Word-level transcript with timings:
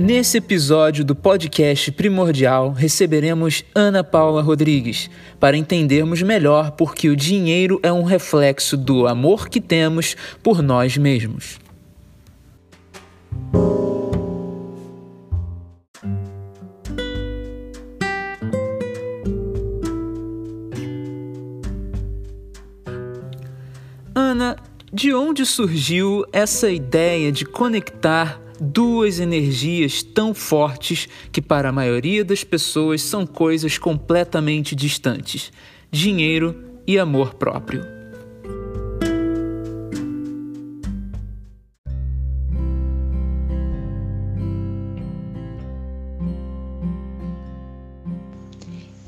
Nesse 0.00 0.38
episódio 0.38 1.04
do 1.04 1.12
podcast 1.12 1.90
Primordial, 1.90 2.70
receberemos 2.70 3.64
Ana 3.74 4.04
Paula 4.04 4.40
Rodrigues 4.40 5.10
para 5.40 5.56
entendermos 5.56 6.22
melhor 6.22 6.70
por 6.70 6.94
que 6.94 7.08
o 7.08 7.16
dinheiro 7.16 7.80
é 7.82 7.92
um 7.92 8.04
reflexo 8.04 8.76
do 8.76 9.08
amor 9.08 9.48
que 9.48 9.60
temos 9.60 10.14
por 10.40 10.62
nós 10.62 10.96
mesmos. 10.96 11.58
Ana, 24.14 24.54
de 24.92 25.12
onde 25.12 25.44
surgiu 25.44 26.24
essa 26.32 26.70
ideia 26.70 27.32
de 27.32 27.44
conectar 27.44 28.47
duas 28.60 29.20
energias 29.20 30.02
tão 30.02 30.34
fortes 30.34 31.08
que, 31.30 31.40
para 31.40 31.68
a 31.68 31.72
maioria 31.72 32.24
das 32.24 32.44
pessoas, 32.44 33.02
são 33.02 33.26
coisas 33.26 33.78
completamente 33.78 34.74
distantes: 34.74 35.52
dinheiro 35.90 36.54
e 36.86 36.98
amor 36.98 37.34
próprio. 37.34 37.98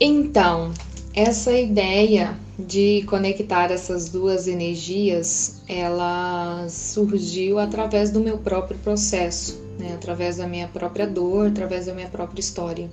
Então, 0.02 0.72
essa 1.14 1.52
ideia 1.52 2.34
de 2.66 3.02
conectar 3.06 3.70
essas 3.70 4.09
duas 4.09 4.46
energias, 4.46 5.60
ela 5.69 6.66
surgiu 6.69 7.59
através 7.59 8.10
do 8.10 8.20
meu 8.20 8.38
próprio 8.38 8.78
processo, 8.78 9.61
né? 9.78 9.94
através 9.94 10.36
da 10.36 10.47
minha 10.47 10.69
própria 10.69 11.06
dor, 11.06 11.48
através 11.48 11.86
da 11.86 11.94
minha 11.94 12.08
própria 12.08 12.41
história. 12.41 12.91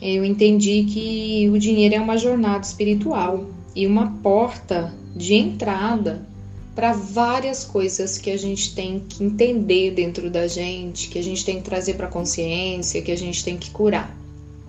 Eu 0.00 0.24
entendi 0.24 0.84
que 0.84 1.48
o 1.50 1.58
dinheiro 1.58 1.94
é 1.94 2.00
uma 2.00 2.18
jornada 2.18 2.64
espiritual 2.64 3.46
e 3.74 3.86
uma 3.86 4.12
porta 4.22 4.92
de 5.14 5.34
entrada 5.34 6.26
para 6.74 6.92
várias 6.92 7.64
coisas 7.64 8.18
que 8.18 8.30
a 8.30 8.36
gente 8.36 8.74
tem 8.74 9.00
que 9.00 9.24
entender 9.24 9.92
dentro 9.92 10.30
da 10.30 10.46
gente, 10.46 11.08
que 11.08 11.18
a 11.18 11.22
gente 11.22 11.42
tem 11.42 11.56
que 11.56 11.62
trazer 11.62 11.94
para 11.94 12.06
consciência, 12.06 13.00
que 13.00 13.10
a 13.10 13.16
gente 13.16 13.42
tem 13.42 13.56
que 13.56 13.70
curar, 13.70 14.14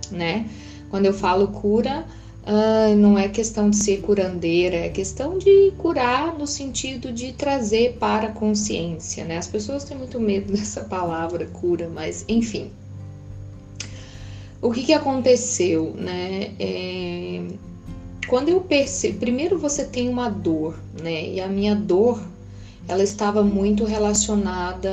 né? 0.09 0.49
Quando 0.89 1.05
eu 1.05 1.13
falo 1.13 1.49
cura, 1.49 2.05
ah, 2.49 2.95
não 2.95 3.19
é 3.19 3.27
questão 3.27 3.69
de 3.69 3.75
ser 3.75 3.99
curandeira, 3.99 4.77
é 4.77 4.87
questão 4.87 5.37
de 5.37 5.73
curar 5.77 6.37
no 6.37 6.47
sentido 6.47 7.11
de 7.11 7.33
trazer 7.33 7.97
para 7.99 8.27
a 8.27 8.31
consciência, 8.31 9.25
né? 9.25 9.37
As 9.37 9.47
pessoas 9.47 9.83
têm 9.83 9.97
muito 9.97 10.17
medo 10.17 10.53
dessa 10.55 10.85
palavra 10.85 11.45
cura, 11.47 11.89
mas 11.93 12.23
enfim. 12.25 12.71
O 14.61 14.71
que, 14.71 14.83
que 14.83 14.93
aconteceu, 14.93 15.93
né? 15.97 16.51
É, 16.57 17.43
quando 18.29 18.47
eu 18.47 18.61
percebi, 18.61 19.17
primeiro 19.17 19.59
você 19.59 19.83
tem 19.83 20.07
uma 20.07 20.29
dor, 20.29 20.79
né? 21.03 21.27
E 21.27 21.41
a 21.41 21.49
minha 21.49 21.75
dor, 21.75 22.23
ela 22.87 23.03
estava 23.03 23.43
muito 23.43 23.83
relacionada 23.83 24.89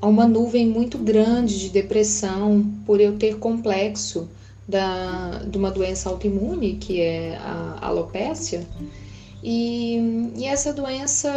a 0.00 0.06
uma 0.06 0.28
nuvem 0.28 0.68
muito 0.68 0.96
grande 0.96 1.58
de 1.58 1.70
depressão 1.70 2.64
por 2.86 3.00
eu 3.00 3.18
ter 3.18 3.38
complexo 3.38 4.28
da, 4.66 5.42
de 5.46 5.58
uma 5.58 5.70
doença 5.70 6.08
autoimune, 6.08 6.74
que 6.74 7.00
é 7.00 7.36
a 7.36 7.78
alopécia. 7.80 8.66
E, 9.42 10.32
e 10.36 10.44
essa 10.44 10.72
doença, 10.72 11.30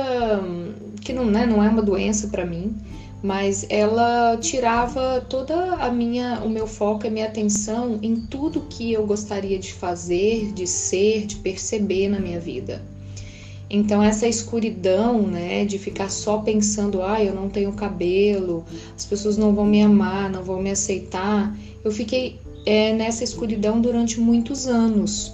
que 1.01 1.11
não, 1.11 1.25
né, 1.25 1.45
não 1.45 1.63
é 1.63 1.67
uma 1.67 1.81
doença 1.81 2.27
para 2.27 2.45
mim, 2.45 2.75
mas 3.23 3.65
ela 3.69 4.37
tirava 4.37 5.25
toda 5.27 5.55
a 5.75 5.91
minha, 5.91 6.41
o 6.43 6.49
meu 6.49 6.67
foco 6.67 7.07
a 7.07 7.09
minha 7.09 7.25
atenção 7.25 7.97
em 8.03 8.15
tudo 8.15 8.61
que 8.69 8.93
eu 8.93 9.05
gostaria 9.07 9.57
de 9.57 9.73
fazer, 9.73 10.53
de 10.53 10.67
ser, 10.67 11.25
de 11.25 11.37
perceber 11.37 12.07
na 12.07 12.19
minha 12.19 12.39
vida. 12.39 12.83
Então 13.67 14.03
essa 14.03 14.27
escuridão, 14.27 15.23
né, 15.23 15.65
de 15.65 15.79
ficar 15.79 16.11
só 16.11 16.37
pensando, 16.37 17.01
ah, 17.01 17.23
eu 17.23 17.33
não 17.33 17.49
tenho 17.49 17.73
cabelo, 17.73 18.63
as 18.95 19.05
pessoas 19.05 19.37
não 19.37 19.55
vão 19.55 19.65
me 19.65 19.81
amar, 19.81 20.29
não 20.29 20.43
vão 20.43 20.61
me 20.61 20.69
aceitar, 20.69 21.57
eu 21.83 21.91
fiquei 21.91 22.39
é, 22.65 22.93
nessa 22.93 23.23
escuridão 23.23 23.79
durante 23.79 24.19
muitos 24.19 24.67
anos. 24.67 25.33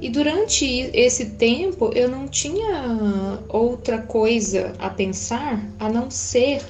E 0.00 0.08
durante 0.08 0.64
esse 0.92 1.30
tempo 1.30 1.90
eu 1.94 2.08
não 2.08 2.28
tinha 2.28 3.40
outra 3.48 3.98
coisa 3.98 4.74
a 4.78 4.90
pensar 4.90 5.66
a 5.78 5.88
não 5.88 6.10
ser 6.10 6.62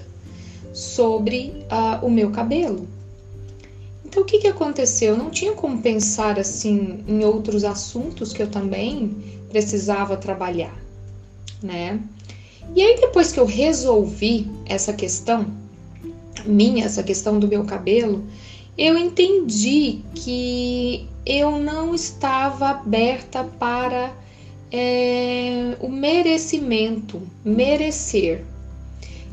sobre 0.72 1.64
uh, 1.64 2.04
o 2.04 2.10
meu 2.10 2.30
cabelo. 2.30 2.88
Então 4.04 4.22
o 4.22 4.26
que, 4.26 4.38
que 4.38 4.46
aconteceu? 4.46 5.10
Eu 5.10 5.18
não 5.18 5.30
tinha 5.30 5.52
como 5.52 5.82
pensar 5.82 6.38
assim 6.38 7.04
em 7.06 7.24
outros 7.24 7.64
assuntos 7.64 8.32
que 8.32 8.42
eu 8.42 8.48
também 8.48 9.16
precisava 9.50 10.16
trabalhar, 10.16 10.74
né? 11.62 12.00
E 12.74 12.82
aí 12.82 12.96
depois 13.00 13.32
que 13.32 13.40
eu 13.40 13.46
resolvi 13.46 14.50
essa 14.66 14.92
questão 14.92 15.46
minha, 16.46 16.84
essa 16.84 17.02
questão 17.02 17.38
do 17.38 17.48
meu 17.48 17.64
cabelo, 17.64 18.24
eu 18.78 18.96
entendi 18.96 19.98
que 20.14 21.08
eu 21.26 21.58
não 21.58 21.94
estava 21.94 22.68
aberta 22.68 23.42
para 23.42 24.12
é, 24.70 25.76
o 25.80 25.88
merecimento, 25.88 27.20
merecer. 27.44 28.44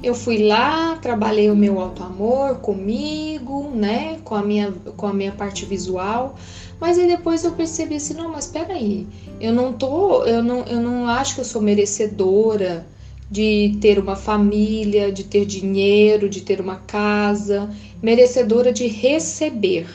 Eu 0.04 0.16
fui 0.16 0.40
lá, 0.48 0.96
trabalhei 0.96 1.50
o 1.50 1.56
meu 1.56 1.80
auto-amor 1.80 2.58
comigo, 2.58 3.70
né, 3.70 4.20
com 4.24 4.36
a, 4.36 4.42
minha, 4.42 4.74
com 4.98 5.06
a 5.08 5.14
minha 5.14 5.32
parte 5.32 5.64
visual, 5.64 6.36
mas 6.80 6.98
aí 6.98 7.08
depois 7.08 7.44
eu 7.46 7.52
percebi 7.52 7.96
assim, 7.96 8.16
não, 8.16 8.32
mas 8.32 8.48
peraí, 8.48 9.08
eu 9.40 9.54
não 9.54 9.72
tô, 9.72 10.24
eu 10.26 10.44
não, 10.44 10.64
eu 10.64 10.82
não 10.82 11.08
acho 11.08 11.36
que 11.36 11.42
eu 11.42 11.46
sou 11.46 11.62
merecedora 11.62 12.86
de 13.30 13.78
ter 13.82 13.98
uma 14.00 14.16
família, 14.16 15.12
de 15.12 15.24
ter 15.24 15.46
dinheiro, 15.46 16.30
de 16.30 16.42
ter 16.42 16.62
uma 16.62 16.78
casa, 16.78 17.70
merecedora 18.02 18.72
de 18.72 18.88
receber, 18.88 19.88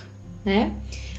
né? 0.45 0.73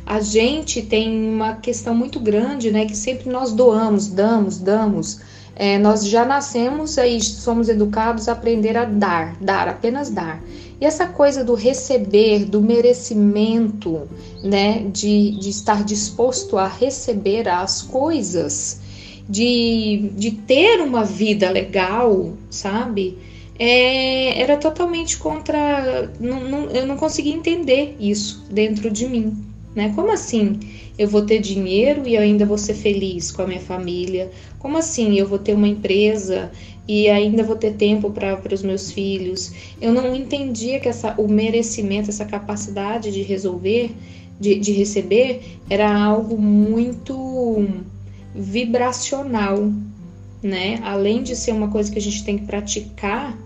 A 0.06 0.20
gente 0.20 0.82
tem 0.82 1.30
uma 1.30 1.56
questão 1.56 1.96
muito 1.96 2.20
grande, 2.20 2.72
né? 2.72 2.86
Que 2.86 2.98
sempre 2.98 3.30
nós 3.30 3.54
doamos, 3.54 4.08
damos, 4.08 4.58
damos. 4.58 5.22
É, 5.56 5.78
nós 5.78 6.06
já 6.06 6.26
nascemos 6.26 6.98
aí, 6.98 7.22
somos 7.22 7.70
educados 7.70 8.28
a 8.28 8.32
aprender 8.32 8.76
a 8.76 8.84
dar, 8.84 9.38
dar, 9.40 9.68
apenas 9.68 10.10
dar. 10.10 10.42
E 10.80 10.86
essa 10.86 11.06
coisa 11.06 11.44
do 11.44 11.54
receber, 11.54 12.46
do 12.46 12.62
merecimento, 12.62 14.08
né? 14.44 14.80
De, 14.92 15.32
de 15.40 15.50
estar 15.50 15.84
disposto 15.84 16.58
a 16.58 16.68
receber 16.68 17.48
as 17.48 17.82
coisas, 17.82 18.82
de, 19.30 20.12
de 20.16 20.32
ter 20.32 20.82
uma 20.82 21.04
vida 21.04 21.50
legal, 21.50 22.34
sabe? 22.50 23.18
é, 23.64 24.42
era 24.42 24.58
totalmente 24.58 25.20
contra. 25.20 26.12
Não, 26.20 26.40
não, 26.40 26.72
eu 26.72 26.88
não 26.88 26.98
conseguia 26.98 27.36
entender 27.36 27.96
isso 28.00 28.44
dentro 28.50 28.90
de 28.90 29.08
mim. 29.08 29.38
Né? 29.76 29.94
Como 29.96 30.12
assim 30.12 30.60
eu 30.98 31.08
vou 31.08 31.22
ter 31.22 31.40
dinheiro 31.40 32.08
e 32.08 32.18
ainda 32.18 32.44
vou 32.44 32.58
ser 32.58 32.74
feliz 32.74 33.32
com 33.32 33.44
a 33.44 33.48
minha 33.48 33.60
família? 33.60 34.32
Como 34.58 34.80
assim 34.80 35.20
eu 35.20 35.28
vou 35.28 35.38
ter 35.38 35.54
uma 35.54 35.68
empresa 35.68 36.52
e 36.88 37.08
ainda 37.08 37.44
vou 37.44 37.56
ter 37.56 37.74
tempo 37.74 38.10
para 38.10 38.42
os 38.52 38.64
meus 38.64 38.92
filhos? 38.92 39.54
Eu 39.80 39.94
não 39.94 40.16
entendia 40.16 40.80
que 40.80 40.90
essa, 40.90 41.14
o 41.22 41.28
merecimento, 41.28 42.10
essa 42.10 42.26
capacidade 42.26 43.12
de 43.12 43.22
resolver, 43.22 43.92
de, 44.40 44.56
de 44.56 44.72
receber, 44.72 45.60
era 45.70 45.94
algo 45.94 46.36
muito 46.36 47.16
vibracional, 48.34 49.72
né? 50.42 50.80
Além 50.84 51.24
de 51.24 51.36
ser 51.36 51.52
uma 51.52 51.70
coisa 51.70 51.92
que 51.92 52.00
a 52.00 52.02
gente 52.02 52.24
tem 52.24 52.38
que 52.38 52.46
praticar 52.46 53.38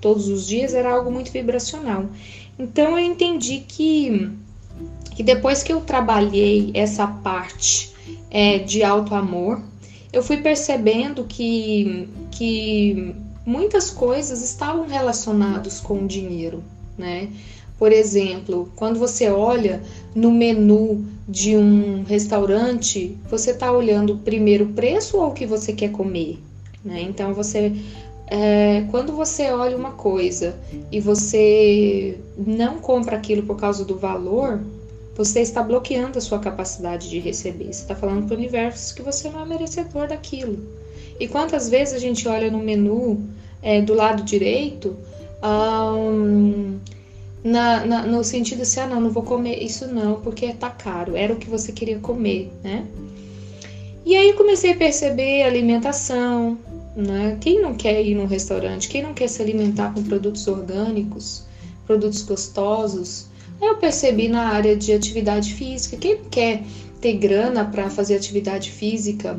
todos 0.00 0.28
os 0.28 0.46
dias 0.46 0.74
era 0.74 0.92
algo 0.92 1.10
muito 1.10 1.32
vibracional. 1.32 2.06
Então 2.58 2.98
eu 2.98 3.04
entendi 3.04 3.64
que, 3.66 4.30
que 5.14 5.22
depois 5.22 5.62
que 5.62 5.72
eu 5.72 5.80
trabalhei 5.80 6.70
essa 6.74 7.06
parte 7.06 7.92
é, 8.30 8.58
de 8.58 8.82
alto 8.82 9.14
amor, 9.14 9.62
eu 10.12 10.22
fui 10.22 10.38
percebendo 10.38 11.24
que, 11.24 12.08
que 12.30 13.14
muitas 13.44 13.90
coisas 13.90 14.42
estavam 14.42 14.86
relacionadas 14.86 15.80
com 15.80 16.04
o 16.04 16.06
dinheiro, 16.06 16.62
né? 16.96 17.28
Por 17.78 17.92
exemplo, 17.92 18.72
quando 18.74 18.98
você 18.98 19.28
olha 19.28 19.82
no 20.14 20.30
menu 20.30 21.04
de 21.28 21.56
um 21.56 22.04
restaurante, 22.04 23.16
você 23.28 23.50
está 23.50 23.70
olhando 23.70 24.16
primeiro 24.18 24.64
o 24.64 24.72
preço 24.72 25.18
ou 25.18 25.28
o 25.28 25.32
que 25.32 25.44
você 25.44 25.72
quer 25.72 25.90
comer, 25.90 26.38
né? 26.84 27.02
Então 27.02 27.34
você 27.34 27.72
é, 28.28 28.84
quando 28.90 29.12
você 29.12 29.50
olha 29.52 29.76
uma 29.76 29.92
coisa 29.92 30.56
e 30.90 31.00
você 31.00 32.18
não 32.36 32.78
compra 32.78 33.16
aquilo 33.16 33.42
por 33.44 33.56
causa 33.56 33.84
do 33.84 33.96
valor, 33.96 34.60
você 35.16 35.40
está 35.40 35.62
bloqueando 35.62 36.18
a 36.18 36.20
sua 36.20 36.38
capacidade 36.38 37.08
de 37.08 37.18
receber. 37.18 37.66
Você 37.66 37.82
está 37.82 37.94
falando 37.94 38.26
para 38.26 38.34
o 38.34 38.38
universo 38.38 38.94
que 38.94 39.02
você 39.02 39.30
não 39.30 39.40
é 39.40 39.44
merecedor 39.44 40.08
daquilo. 40.08 40.58
E 41.18 41.28
quantas 41.28 41.68
vezes 41.68 41.94
a 41.94 41.98
gente 41.98 42.26
olha 42.28 42.50
no 42.50 42.58
menu 42.58 43.22
é, 43.62 43.80
do 43.80 43.94
lado 43.94 44.22
direito, 44.22 44.96
um, 45.42 46.78
na, 47.46 47.86
na, 47.86 48.06
no 48.06 48.24
sentido 48.24 48.62
assim, 48.62 48.80
ah, 48.80 48.88
não, 48.88 49.00
não 49.00 49.10
vou 49.10 49.22
comer 49.22 49.62
isso 49.62 49.86
não, 49.86 50.20
porque 50.20 50.52
tá 50.52 50.68
caro, 50.68 51.16
era 51.16 51.32
o 51.32 51.36
que 51.36 51.48
você 51.48 51.70
queria 51.70 51.98
comer, 52.00 52.50
né? 52.62 52.84
E 54.04 54.16
aí 54.16 54.32
comecei 54.32 54.72
a 54.72 54.76
perceber 54.76 55.44
alimentação, 55.44 56.58
né? 56.96 57.38
Quem 57.40 57.62
não 57.62 57.74
quer 57.74 58.04
ir 58.04 58.16
num 58.16 58.26
restaurante, 58.26 58.88
quem 58.88 59.00
não 59.00 59.14
quer 59.14 59.28
se 59.28 59.40
alimentar 59.40 59.94
com 59.94 60.02
produtos 60.02 60.48
orgânicos, 60.48 61.44
produtos 61.86 62.22
gostosos, 62.22 63.26
eu 63.62 63.76
percebi 63.76 64.26
na 64.26 64.48
área 64.48 64.74
de 64.74 64.92
atividade 64.92 65.54
física, 65.54 65.96
quem 65.96 66.18
quer 66.28 66.64
ter 67.00 67.12
grana 67.12 67.64
para 67.64 67.88
fazer 67.88 68.16
atividade 68.16 68.72
física, 68.72 69.38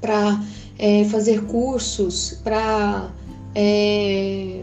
para 0.00 0.42
é, 0.76 1.04
fazer 1.04 1.44
cursos, 1.44 2.40
para 2.42 3.12
é, 3.54 4.60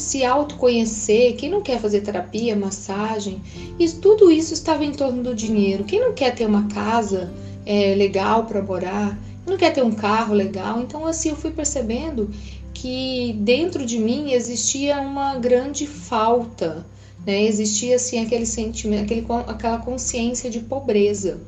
se 0.00 0.24
autoconhecer, 0.24 1.36
quem 1.36 1.50
não 1.50 1.62
quer 1.62 1.78
fazer 1.80 2.00
terapia, 2.00 2.56
massagem, 2.56 3.40
e 3.78 3.88
tudo 3.88 4.30
isso 4.30 4.54
estava 4.54 4.84
em 4.84 4.92
torno 4.92 5.22
do 5.22 5.34
dinheiro. 5.34 5.84
Quem 5.84 6.00
não 6.00 6.12
quer 6.12 6.34
ter 6.34 6.46
uma 6.46 6.66
casa 6.68 7.32
é, 7.66 7.94
legal 7.94 8.44
para 8.44 8.62
morar, 8.62 9.18
não 9.46 9.56
quer 9.56 9.72
ter 9.72 9.84
um 9.84 9.92
carro 9.92 10.34
legal. 10.34 10.80
Então, 10.80 11.06
assim, 11.06 11.30
eu 11.30 11.36
fui 11.36 11.50
percebendo 11.50 12.30
que 12.72 13.34
dentro 13.40 13.84
de 13.84 13.98
mim 13.98 14.32
existia 14.32 14.98
uma 15.00 15.36
grande 15.36 15.86
falta, 15.86 16.86
né? 17.26 17.42
Existia 17.44 17.96
assim 17.96 18.24
aquele 18.24 18.46
sentimento, 18.46 19.02
aquele, 19.02 19.26
aquela 19.46 19.78
consciência 19.78 20.48
de 20.48 20.60
pobreza. 20.60 21.40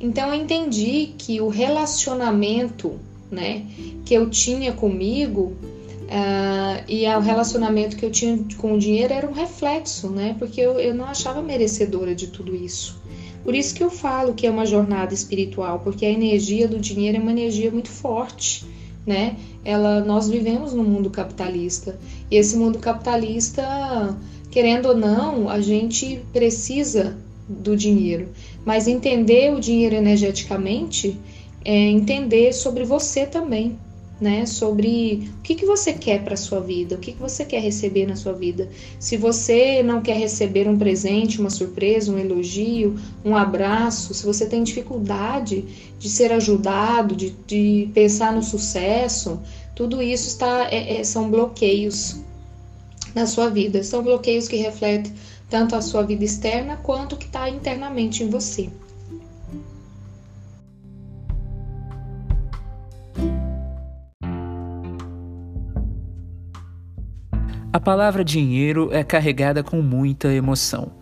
Então 0.00 0.34
eu 0.34 0.34
entendi 0.34 1.14
que 1.16 1.40
o 1.40 1.48
relacionamento 1.48 2.98
né, 3.30 3.66
que 4.04 4.14
eu 4.14 4.28
tinha 4.28 4.72
comigo 4.72 5.56
uh, 6.04 6.84
e 6.88 7.06
o 7.06 7.20
relacionamento 7.20 7.96
que 7.96 8.04
eu 8.04 8.10
tinha 8.10 8.38
com 8.58 8.74
o 8.74 8.78
dinheiro 8.78 9.12
era 9.12 9.28
um 9.28 9.32
reflexo, 9.32 10.08
né, 10.08 10.36
porque 10.38 10.60
eu, 10.60 10.78
eu 10.78 10.94
não 10.94 11.04
achava 11.04 11.42
merecedora 11.42 12.14
de 12.14 12.28
tudo 12.28 12.54
isso. 12.54 13.02
Por 13.42 13.54
isso 13.54 13.74
que 13.74 13.84
eu 13.84 13.90
falo 13.90 14.32
que 14.32 14.46
é 14.46 14.50
uma 14.50 14.64
jornada 14.64 15.12
espiritual, 15.12 15.80
porque 15.80 16.06
a 16.06 16.10
energia 16.10 16.66
do 16.66 16.78
dinheiro 16.78 17.18
é 17.18 17.20
uma 17.20 17.30
energia 17.30 17.70
muito 17.70 17.90
forte, 17.90 18.64
né? 19.06 19.36
Ela, 19.62 20.00
nós 20.02 20.30
vivemos 20.30 20.72
no 20.72 20.82
mundo 20.82 21.10
capitalista 21.10 21.98
e 22.30 22.36
esse 22.36 22.56
mundo 22.56 22.78
capitalista, 22.78 24.16
querendo 24.50 24.86
ou 24.86 24.96
não, 24.96 25.50
a 25.50 25.60
gente 25.60 26.24
precisa 26.32 27.18
do 27.46 27.76
dinheiro, 27.76 28.30
mas 28.64 28.88
entender 28.88 29.52
o 29.52 29.60
dinheiro 29.60 29.94
energeticamente 29.94 31.18
é 31.62 31.74
entender 31.74 32.54
sobre 32.54 32.84
você 32.84 33.26
também, 33.26 33.78
né? 34.20 34.46
Sobre 34.46 35.28
o 35.38 35.42
que, 35.42 35.54
que 35.54 35.66
você 35.66 35.92
quer 35.92 36.22
para 36.22 36.36
sua 36.36 36.60
vida, 36.60 36.94
o 36.94 36.98
que, 36.98 37.12
que 37.12 37.20
você 37.20 37.44
quer 37.44 37.60
receber 37.60 38.06
na 38.06 38.16
sua 38.16 38.32
vida. 38.32 38.68
Se 38.98 39.16
você 39.16 39.82
não 39.82 40.00
quer 40.00 40.16
receber 40.16 40.68
um 40.68 40.78
presente, 40.78 41.40
uma 41.40 41.50
surpresa, 41.50 42.12
um 42.12 42.18
elogio, 42.18 42.94
um 43.24 43.36
abraço, 43.36 44.14
se 44.14 44.24
você 44.24 44.46
tem 44.46 44.62
dificuldade 44.62 45.64
de 45.98 46.08
ser 46.08 46.32
ajudado, 46.32 47.14
de, 47.14 47.30
de 47.46 47.90
pensar 47.92 48.32
no 48.32 48.42
sucesso, 48.42 49.40
tudo 49.74 50.00
isso 50.00 50.28
está, 50.28 50.68
é, 50.70 51.00
é, 51.00 51.04
são 51.04 51.30
bloqueios 51.30 52.20
na 53.14 53.26
sua 53.26 53.48
vida. 53.48 53.82
São 53.82 54.02
bloqueios 54.02 54.46
que 54.46 54.56
refletem 54.56 55.12
tanto 55.50 55.74
a 55.76 55.82
sua 55.82 56.02
vida 56.02 56.24
externa 56.24 56.76
quanto 56.76 57.14
o 57.14 57.18
que 57.18 57.26
está 57.26 57.48
internamente 57.48 58.22
em 58.22 58.30
você. 58.30 58.70
A 67.74 67.80
palavra 67.80 68.24
dinheiro 68.24 68.88
é 68.92 69.02
carregada 69.02 69.60
com 69.60 69.82
muita 69.82 70.32
emoção. 70.32 70.92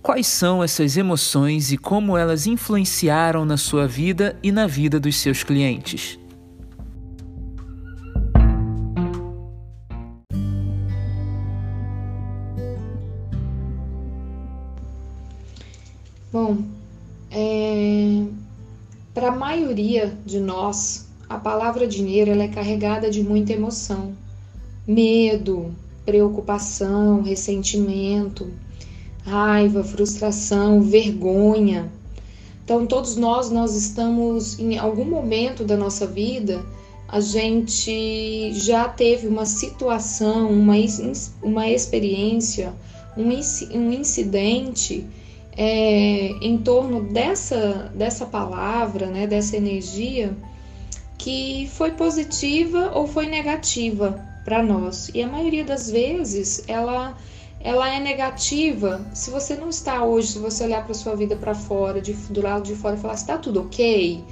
Quais 0.00 0.28
são 0.28 0.62
essas 0.62 0.96
emoções 0.96 1.72
e 1.72 1.76
como 1.76 2.16
elas 2.16 2.46
influenciaram 2.46 3.44
na 3.44 3.56
sua 3.56 3.88
vida 3.88 4.38
e 4.40 4.52
na 4.52 4.64
vida 4.68 5.00
dos 5.00 5.16
seus 5.16 5.42
clientes? 5.42 6.20
Bom, 16.32 16.58
é... 17.28 18.22
para 19.12 19.30
a 19.30 19.36
maioria 19.36 20.16
de 20.24 20.38
nós, 20.38 21.08
a 21.28 21.36
palavra 21.38 21.88
dinheiro 21.88 22.30
ela 22.30 22.44
é 22.44 22.48
carregada 22.48 23.10
de 23.10 23.20
muita 23.20 23.52
emoção, 23.52 24.14
medo, 24.86 25.74
preocupação, 26.04 27.22
ressentimento, 27.22 28.50
raiva, 29.24 29.84
frustração, 29.84 30.82
vergonha. 30.82 31.90
Então, 32.64 32.86
todos 32.86 33.16
nós, 33.16 33.50
nós 33.50 33.74
estamos 33.74 34.58
em 34.58 34.78
algum 34.78 35.04
momento 35.04 35.64
da 35.64 35.76
nossa 35.76 36.06
vida, 36.06 36.64
a 37.08 37.20
gente 37.20 38.52
já 38.52 38.88
teve 38.88 39.26
uma 39.26 39.44
situação, 39.44 40.48
uma, 40.50 40.74
uma 41.42 41.68
experiência, 41.68 42.72
um, 43.16 43.28
um 43.76 43.92
incidente 43.92 45.04
é, 45.56 46.28
em 46.40 46.56
torno 46.58 47.02
dessa, 47.12 47.90
dessa 47.94 48.24
palavra, 48.24 49.06
né, 49.06 49.26
dessa 49.26 49.56
energia, 49.56 50.36
que 51.18 51.68
foi 51.72 51.90
positiva 51.90 52.92
ou 52.94 53.06
foi 53.06 53.26
negativa 53.26 54.29
para 54.50 54.64
nós. 54.64 55.12
E 55.14 55.22
a 55.22 55.28
maioria 55.28 55.64
das 55.64 55.88
vezes 55.88 56.64
ela 56.66 57.16
ela 57.62 57.94
é 57.94 58.00
negativa. 58.00 59.06
Se 59.14 59.30
você 59.30 59.54
não 59.54 59.68
está 59.68 60.02
hoje, 60.02 60.28
se 60.28 60.38
você 60.38 60.64
olhar 60.64 60.84
para 60.84 60.94
sua 60.94 61.14
vida 61.14 61.36
para 61.36 61.54
fora, 61.54 62.00
de, 62.00 62.14
do 62.14 62.42
lado 62.42 62.64
de 62.64 62.74
fora 62.74 62.96
e 62.96 62.98
falar, 62.98 63.14
está 63.14 63.36
tudo 63.36 63.60
ok, 63.60 64.24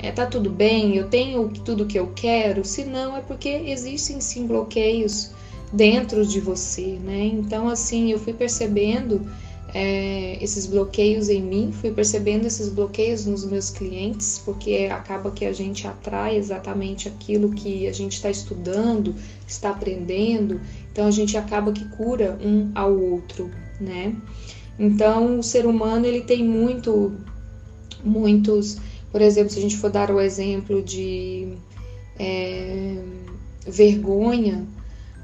é, 0.00 0.10
tá 0.10 0.26
tudo 0.26 0.50
bem, 0.50 0.96
eu 0.96 1.08
tenho 1.08 1.48
tudo 1.48 1.86
que 1.86 1.98
eu 1.98 2.12
quero. 2.14 2.64
Se 2.64 2.84
não, 2.84 3.16
é 3.16 3.20
porque 3.22 3.48
existem 3.48 4.20
sim 4.20 4.46
bloqueios 4.46 5.30
dentro 5.72 6.26
de 6.26 6.38
você, 6.38 6.98
né? 7.02 7.24
Então 7.24 7.66
assim, 7.68 8.10
eu 8.10 8.18
fui 8.18 8.34
percebendo 8.34 9.26
é, 9.74 10.36
esses 10.42 10.66
bloqueios 10.66 11.28
em 11.28 11.42
mim, 11.42 11.72
fui 11.72 11.90
percebendo 11.90 12.46
esses 12.46 12.68
bloqueios 12.68 13.24
nos 13.24 13.44
meus 13.44 13.70
clientes, 13.70 14.40
porque 14.44 14.88
acaba 14.92 15.30
que 15.30 15.46
a 15.46 15.52
gente 15.52 15.86
atrai 15.86 16.36
exatamente 16.36 17.08
aquilo 17.08 17.50
que 17.52 17.86
a 17.86 17.92
gente 17.92 18.12
está 18.12 18.28
estudando, 18.28 19.14
está 19.46 19.70
aprendendo, 19.70 20.60
então 20.90 21.06
a 21.06 21.10
gente 21.10 21.36
acaba 21.38 21.72
que 21.72 21.84
cura 21.90 22.38
um 22.42 22.70
ao 22.74 22.94
outro, 22.94 23.50
né? 23.80 24.14
Então 24.78 25.38
o 25.38 25.42
ser 25.42 25.64
humano 25.64 26.04
ele 26.04 26.20
tem 26.20 26.44
muito, 26.44 27.12
muitos, 28.04 28.76
por 29.10 29.22
exemplo, 29.22 29.50
se 29.50 29.58
a 29.58 29.62
gente 29.62 29.76
for 29.76 29.90
dar 29.90 30.10
o 30.10 30.20
exemplo 30.20 30.82
de 30.82 31.54
é, 32.18 33.02
vergonha, 33.66 34.66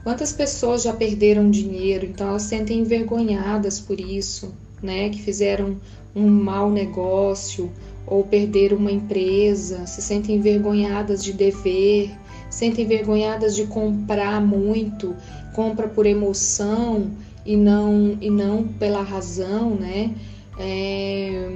Quantas 0.08 0.32
pessoas 0.32 0.84
já 0.84 0.92
perderam 0.94 1.50
dinheiro, 1.50 2.06
então 2.06 2.28
elas 2.30 2.44
sentem 2.44 2.78
envergonhadas 2.78 3.78
por 3.78 4.00
isso, 4.00 4.54
né? 4.82 5.10
Que 5.10 5.20
fizeram 5.20 5.76
um 6.16 6.26
mau 6.26 6.70
negócio 6.70 7.70
ou 8.06 8.24
perderam 8.24 8.78
uma 8.78 8.90
empresa, 8.90 9.86
se 9.86 10.00
sentem 10.00 10.36
envergonhadas 10.36 11.22
de 11.22 11.34
dever, 11.34 12.10
sentem 12.48 12.86
envergonhadas 12.86 13.54
de 13.54 13.66
comprar 13.66 14.40
muito, 14.40 15.14
compra 15.52 15.86
por 15.86 16.06
emoção 16.06 17.10
e 17.44 17.54
não 17.54 18.16
e 18.18 18.30
não 18.30 18.66
pela 18.66 19.02
razão, 19.02 19.74
né? 19.74 20.14
É, 20.58 21.50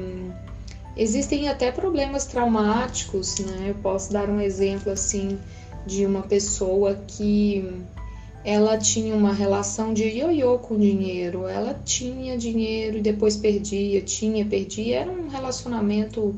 existem 0.94 1.48
até 1.48 1.72
problemas 1.72 2.26
traumáticos, 2.26 3.38
né? 3.38 3.68
Eu 3.70 3.76
posso 3.76 4.12
dar 4.12 4.28
um 4.28 4.42
exemplo 4.42 4.92
assim 4.92 5.38
de 5.86 6.04
uma 6.04 6.20
pessoa 6.20 7.00
que 7.08 7.82
ela 8.44 8.76
tinha 8.76 9.14
uma 9.14 9.32
relação 9.32 9.94
de 9.94 10.04
ioiô 10.04 10.58
com 10.58 10.74
o 10.74 10.78
dinheiro. 10.78 11.46
Ela 11.46 11.74
tinha 11.74 12.36
dinheiro 12.36 12.98
e 12.98 13.00
depois 13.00 13.36
perdia, 13.36 14.00
tinha, 14.00 14.44
perdia. 14.44 15.00
Era 15.00 15.10
um 15.10 15.28
relacionamento 15.28 16.34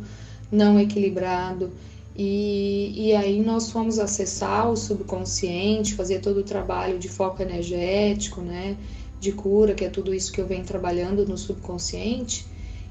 não 0.52 0.78
equilibrado. 0.78 1.72
E, 2.16 2.92
e 2.94 3.12
aí 3.14 3.40
nós 3.42 3.70
fomos 3.70 3.98
acessar 3.98 4.70
o 4.70 4.76
subconsciente, 4.76 5.94
fazer 5.94 6.20
todo 6.20 6.40
o 6.40 6.44
trabalho 6.44 6.98
de 6.98 7.08
foco 7.08 7.42
energético, 7.42 8.40
né? 8.40 8.76
De 9.18 9.32
cura, 9.32 9.74
que 9.74 9.84
é 9.84 9.88
tudo 9.88 10.14
isso 10.14 10.30
que 10.30 10.40
eu 10.40 10.46
venho 10.46 10.64
trabalhando 10.64 11.26
no 11.26 11.38
subconsciente. 11.38 12.46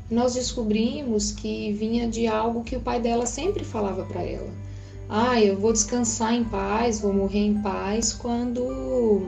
E 0.09 0.13
nós 0.13 0.33
descobrimos 0.33 1.31
que 1.31 1.71
vinha 1.71 2.07
de 2.07 2.25
algo 2.25 2.63
que 2.63 2.75
o 2.75 2.81
pai 2.81 2.99
dela 2.99 3.27
sempre 3.27 3.63
falava 3.63 4.03
para 4.05 4.23
ela 4.23 4.72
ah, 5.15 5.39
eu 5.39 5.59
vou 5.59 5.71
descansar 5.71 6.33
em 6.33 6.43
paz, 6.43 6.99
vou 6.99 7.13
morrer 7.13 7.45
em 7.45 7.61
paz 7.61 8.13
quando 8.13 9.27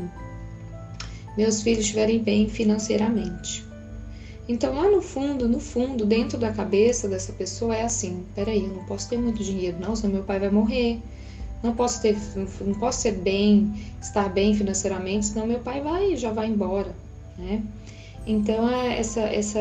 meus 1.37 1.61
filhos 1.61 1.81
estiverem 1.81 2.17
bem 2.23 2.49
financeiramente. 2.49 3.63
Então, 4.49 4.73
lá 4.73 4.89
no 4.89 4.99
fundo, 4.99 5.47
no 5.47 5.59
fundo, 5.59 6.03
dentro 6.03 6.39
da 6.39 6.51
cabeça 6.51 7.07
dessa 7.07 7.31
pessoa 7.33 7.75
é 7.75 7.83
assim: 7.83 8.25
peraí, 8.33 8.65
eu 8.65 8.73
não 8.73 8.83
posso 8.85 9.07
ter 9.07 9.19
muito 9.19 9.43
dinheiro, 9.43 9.77
não, 9.79 9.95
senão 9.95 10.15
meu 10.15 10.23
pai 10.23 10.39
vai 10.39 10.49
morrer. 10.49 10.99
Não 11.61 11.75
posso 11.75 12.01
ter, 12.01 12.17
não 12.35 12.73
posso 12.73 13.01
ser 13.01 13.11
bem, 13.11 13.71
estar 14.01 14.27
bem 14.29 14.55
financeiramente, 14.55 15.27
senão 15.27 15.45
meu 15.45 15.59
pai 15.59 15.81
vai 15.81 16.15
já 16.15 16.31
vai 16.31 16.47
embora, 16.47 16.95
né? 17.37 17.61
Então, 18.25 18.67
essa, 18.89 19.21
essa, 19.21 19.59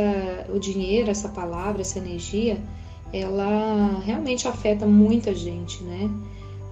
o 0.49 0.59
dinheiro, 0.59 1.11
essa 1.11 1.29
palavra, 1.29 1.83
essa 1.83 1.99
energia, 1.99 2.59
ela 3.15 4.01
realmente 4.05 4.49
afeta 4.49 4.87
muita 4.87 5.35
gente, 5.35 5.83
né? 5.85 6.11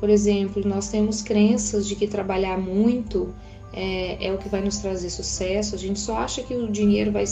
Por 0.01 0.11
exemplo, 0.11 0.67
nós 0.67 0.89
temos 0.89 1.23
crenças 1.23 1.87
de 1.87 1.95
que 1.95 2.09
trabalhar 2.09 2.59
muito 2.59 3.33
é, 3.73 4.27
é, 4.27 4.33
o 4.33 4.39
que 4.39 4.49
vai 4.49 4.61
nos 4.61 4.79
trazer 4.79 5.09
sucesso. 5.11 5.77
A 5.77 5.79
gente 5.79 6.01
só 6.01 6.17
acha 6.17 6.43
que 6.43 6.55
o 6.55 6.69
dinheiro 6.69 7.13
vai, 7.13 7.25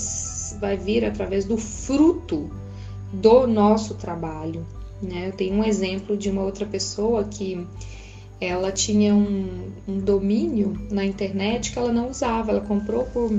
vai 0.61 0.76
vir 0.76 1.05
através 1.05 1.45
do 1.45 1.57
fruto 1.57 2.49
do 3.12 3.49
nosso 3.49 3.95
trabalho. 3.95 4.64
Né? 5.02 5.29
Eu 5.29 5.33
tenho 5.33 5.57
um 5.57 5.64
exemplo 5.64 6.17
de 6.17 6.31
uma 6.31 6.43
outra 6.43 6.64
pessoa 6.64 7.25
que 7.25 7.67
ela 8.40 8.71
tinha 8.71 9.14
um, 9.14 9.73
um 9.88 9.99
domínio 9.99 10.79
na 10.90 11.05
internet 11.05 11.73
que 11.73 11.79
ela 11.79 11.93
não 11.93 12.09
usava, 12.09 12.52
ela 12.52 12.61
comprou 12.61 13.05
por, 13.07 13.31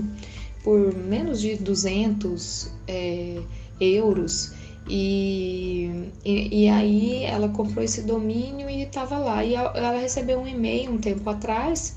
por 0.63 0.94
menos 0.94 1.40
de 1.40 1.56
200 1.56 2.72
é, 2.86 3.42
euros. 3.80 4.54
E, 4.94 6.12
e, 6.26 6.64
e, 6.64 6.70
aí 6.70 7.24
ela 7.24 7.48
comprou 7.48 7.82
esse 7.82 8.02
domínio 8.02 8.70
e 8.70 8.82
estava 8.82 9.18
lá. 9.18 9.42
E 9.42 9.56
ela 9.56 9.98
recebeu 9.98 10.38
um 10.42 10.46
e-mail 10.46 10.92
um 10.92 10.98
tempo 10.98 11.30
atrás 11.30 11.96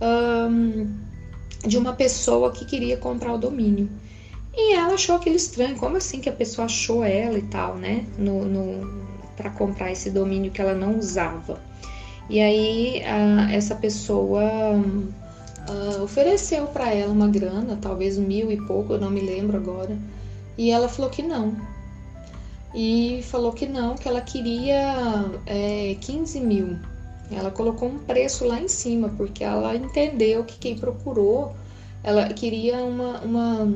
um, 0.00 0.88
de 1.66 1.76
uma 1.76 1.94
pessoa 1.94 2.52
que 2.52 2.64
queria 2.64 2.96
comprar 2.96 3.32
o 3.32 3.38
domínio. 3.38 3.90
E 4.54 4.74
ela 4.74 4.94
achou 4.94 5.16
aquilo 5.16 5.34
estranho, 5.34 5.76
como 5.76 5.96
assim 5.96 6.20
que 6.20 6.28
a 6.28 6.32
pessoa 6.32 6.66
achou 6.66 7.02
ela 7.02 7.36
e 7.36 7.42
tal, 7.42 7.74
né? 7.74 8.06
No, 8.16 8.44
no 8.44 9.08
para 9.36 9.50
comprar 9.50 9.90
esse 9.90 10.08
domínio 10.08 10.52
que 10.52 10.60
ela 10.60 10.74
não 10.74 10.96
usava. 10.96 11.60
E 12.30 12.40
aí 12.40 13.02
a, 13.04 13.52
essa 13.52 13.74
pessoa 13.74 14.44
a, 14.44 16.02
ofereceu 16.04 16.68
para 16.68 16.94
ela 16.94 17.12
uma 17.12 17.26
grana, 17.26 17.76
talvez 17.82 18.16
mil 18.16 18.52
e 18.52 18.58
pouco, 18.58 18.92
eu 18.92 19.00
não 19.00 19.10
me 19.10 19.22
lembro 19.22 19.56
agora. 19.56 19.98
E 20.56 20.70
ela 20.70 20.88
falou 20.88 21.10
que 21.10 21.22
não. 21.22 21.56
E 22.74 23.20
falou 23.22 23.52
que 23.52 23.66
não, 23.66 23.94
que 23.94 24.06
ela 24.06 24.20
queria 24.20 25.30
é, 25.46 25.96
15 26.00 26.40
mil. 26.40 26.78
Ela 27.30 27.50
colocou 27.50 27.88
um 27.88 27.98
preço 27.98 28.46
lá 28.46 28.60
em 28.60 28.68
cima, 28.68 29.10
porque 29.16 29.44
ela 29.44 29.74
entendeu 29.76 30.44
que 30.44 30.58
quem 30.58 30.78
procurou, 30.78 31.54
ela 32.02 32.28
queria 32.32 32.78
uma, 32.84 33.20
uma 33.20 33.74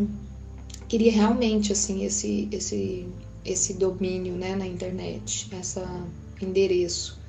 queria 0.89 1.13
realmente 1.13 1.73
assim 1.73 2.05
esse 2.05 2.49
esse 2.51 3.07
esse 3.45 3.75
domínio 3.75 4.35
né, 4.35 4.55
na 4.55 4.67
internet, 4.67 5.49
esse 5.51 5.83
endereço. 6.41 7.21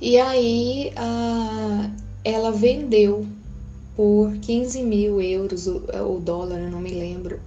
E 0.00 0.16
aí 0.18 0.92
a, 0.96 1.90
ela 2.24 2.52
vendeu 2.52 3.26
por 4.02 4.36
15 4.38 4.82
mil 4.82 5.20
euros 5.20 5.68
ou 5.68 6.18
dólar, 6.18 6.58
eu 6.58 6.68
não 6.68 6.80
me 6.80 6.90
lembro, 6.90 7.38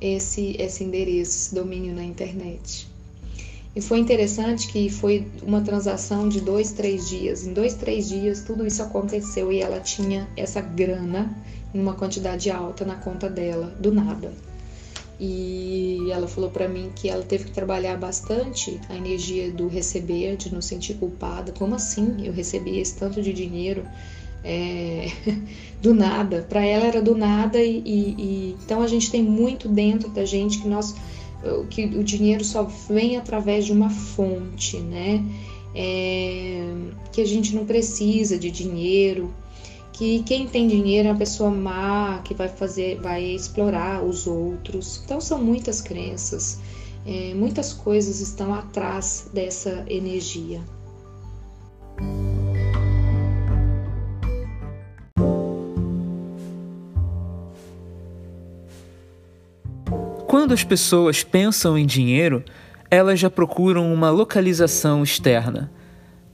esse, 0.00 0.54
esse 0.56 0.84
endereço, 0.84 1.36
esse 1.36 1.52
domínio 1.52 1.92
na 1.92 2.04
internet. 2.04 2.86
E 3.74 3.80
foi 3.80 3.98
interessante 3.98 4.68
que 4.68 4.88
foi 4.88 5.26
uma 5.42 5.60
transação 5.60 6.28
de 6.28 6.40
dois, 6.40 6.70
três 6.70 7.08
dias. 7.08 7.44
Em 7.44 7.52
dois, 7.52 7.74
três 7.74 8.08
dias, 8.08 8.44
tudo 8.44 8.64
isso 8.64 8.80
aconteceu 8.84 9.50
e 9.50 9.60
ela 9.60 9.80
tinha 9.80 10.28
essa 10.36 10.60
grana 10.60 11.36
em 11.74 11.80
uma 11.80 11.94
quantidade 11.94 12.52
alta 12.52 12.84
na 12.84 12.94
conta 12.94 13.28
dela, 13.28 13.66
do 13.80 13.92
nada. 13.92 14.32
E 15.18 16.08
ela 16.12 16.28
falou 16.28 16.50
para 16.50 16.68
mim 16.68 16.92
que 16.94 17.08
ela 17.08 17.24
teve 17.24 17.46
que 17.46 17.50
trabalhar 17.50 17.96
bastante 17.96 18.80
a 18.88 18.94
energia 18.94 19.50
do 19.50 19.66
receber, 19.66 20.36
de 20.36 20.54
não 20.54 20.62
sentir 20.62 20.94
culpada. 20.94 21.50
Como 21.50 21.74
assim 21.74 22.24
eu 22.24 22.32
recebi 22.32 22.78
esse 22.78 22.94
tanto 22.94 23.20
de 23.20 23.32
dinheiro 23.32 23.84
é, 24.44 25.10
do 25.82 25.94
nada? 25.94 26.46
Para 26.48 26.64
ela 26.64 26.86
era 26.86 27.02
do 27.02 27.16
nada 27.16 27.62
e, 27.62 27.82
e, 27.84 28.14
e, 28.18 28.56
então 28.64 28.82
a 28.82 28.86
gente 28.86 29.10
tem 29.10 29.22
muito 29.22 29.68
dentro 29.68 30.08
da 30.10 30.24
gente 30.24 30.58
que 30.60 30.68
nós 30.68 30.94
que 31.70 31.84
o 31.84 32.02
dinheiro 32.02 32.44
só 32.44 32.64
vem 32.64 33.16
através 33.16 33.64
de 33.66 33.72
uma 33.72 33.90
fonte, 33.90 34.78
né? 34.78 35.24
É, 35.74 36.74
que 37.12 37.20
a 37.20 37.26
gente 37.26 37.54
não 37.54 37.64
precisa 37.64 38.38
de 38.38 38.50
dinheiro, 38.50 39.32
que 39.92 40.22
quem 40.22 40.46
tem 40.46 40.66
dinheiro 40.66 41.08
é 41.08 41.12
uma 41.12 41.18
pessoa 41.18 41.50
má, 41.50 42.20
que 42.24 42.34
vai 42.34 42.48
fazer, 42.48 43.00
vai 43.00 43.22
explorar 43.22 44.02
os 44.02 44.26
outros. 44.26 45.00
Então 45.04 45.20
são 45.20 45.42
muitas 45.42 45.80
crenças, 45.80 46.58
é, 47.06 47.34
muitas 47.34 47.72
coisas 47.72 48.20
estão 48.20 48.54
atrás 48.54 49.28
dessa 49.32 49.84
energia. 49.88 50.60
Quando 60.48 60.54
as 60.56 60.64
pessoas 60.64 61.22
pensam 61.22 61.76
em 61.76 61.84
dinheiro, 61.84 62.42
elas 62.90 63.20
já 63.20 63.28
procuram 63.28 63.92
uma 63.92 64.08
localização 64.08 65.02
externa. 65.02 65.70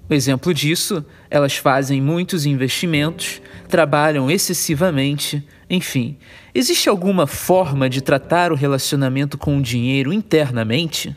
Exemplo 0.09 0.55
disso, 0.55 1.05
elas 1.29 1.57
fazem 1.57 2.01
muitos 2.01 2.47
investimentos, 2.47 3.43
trabalham 3.69 4.31
excessivamente, 4.31 5.45
enfim. 5.69 6.17
Existe 6.55 6.89
alguma 6.89 7.27
forma 7.27 7.91
de 7.91 8.01
tratar 8.01 8.53
o 8.53 8.55
relacionamento 8.55 9.37
com 9.37 9.59
o 9.59 9.63
dinheiro 9.63 10.13
internamente? 10.13 11.17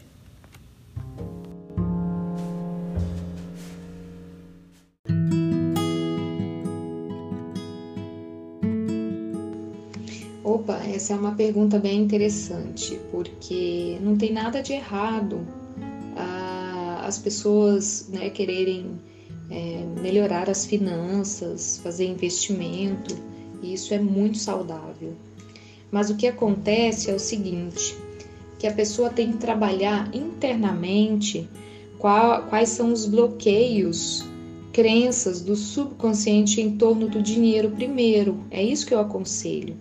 Essa 10.98 11.13
é 11.13 11.16
uma 11.16 11.32
pergunta 11.32 11.80
bem 11.80 12.01
interessante, 12.01 13.00
porque 13.12 13.98
não 14.01 14.18
tem 14.18 14.34
nada 14.34 14.62
de 14.62 14.74
errado 14.74 15.46
as 17.08 17.18
pessoas 17.18 18.10
né, 18.10 18.30
quererem 18.30 19.00
é, 19.50 19.86
melhorar 20.01 20.50
as 20.50 20.66
finanças, 20.66 21.80
fazer 21.82 22.06
investimento, 22.06 23.16
e 23.63 23.74
isso 23.74 23.94
é 23.94 24.00
muito 24.00 24.38
saudável. 24.38 25.13
Mas 25.89 26.10
o 26.10 26.18
que 26.18 26.27
acontece 26.27 27.10
é 27.10 27.13
o 27.13 27.20
seguinte, 27.20 27.98
que 28.60 28.68
a 28.68 28.74
pessoa 28.74 29.10
tem 29.10 29.32
que 29.32 29.38
trabalhar 29.38 30.13
internamente 30.13 31.50
qual, 31.98 32.44
quais 32.44 32.70
são 32.70 32.92
os 32.92 33.06
bloqueios, 33.06 34.25
crenças 34.74 35.42
do 35.42 35.56
subconsciente 35.56 36.60
em 36.60 36.77
torno 36.77 37.08
do 37.08 37.22
dinheiro 37.22 37.72
primeiro. 37.72 38.44
É 38.51 38.62
isso 38.62 38.86
que 38.86 38.94
eu 38.94 39.00
aconselho. 39.00 39.77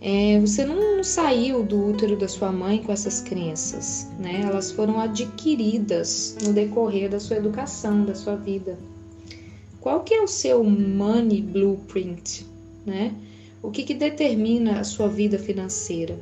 É, 0.00 0.38
você 0.38 0.64
não 0.64 1.02
saiu 1.02 1.62
do 1.62 1.88
útero 1.88 2.16
da 2.16 2.28
sua 2.28 2.52
mãe 2.52 2.82
com 2.82 2.92
essas 2.92 3.20
crenças, 3.20 4.08
né? 4.18 4.42
Elas 4.42 4.70
foram 4.70 5.00
adquiridas 5.00 6.36
no 6.42 6.52
decorrer 6.52 7.08
da 7.08 7.18
sua 7.18 7.36
educação, 7.36 8.04
da 8.04 8.14
sua 8.14 8.36
vida. 8.36 8.78
Qual 9.80 10.02
que 10.02 10.12
é 10.12 10.20
o 10.20 10.28
seu 10.28 10.62
money 10.62 11.40
blueprint, 11.40 12.44
né? 12.84 13.14
O 13.62 13.70
que, 13.70 13.84
que 13.84 13.94
determina 13.94 14.80
a 14.80 14.84
sua 14.84 15.08
vida 15.08 15.38
financeira? 15.38 16.18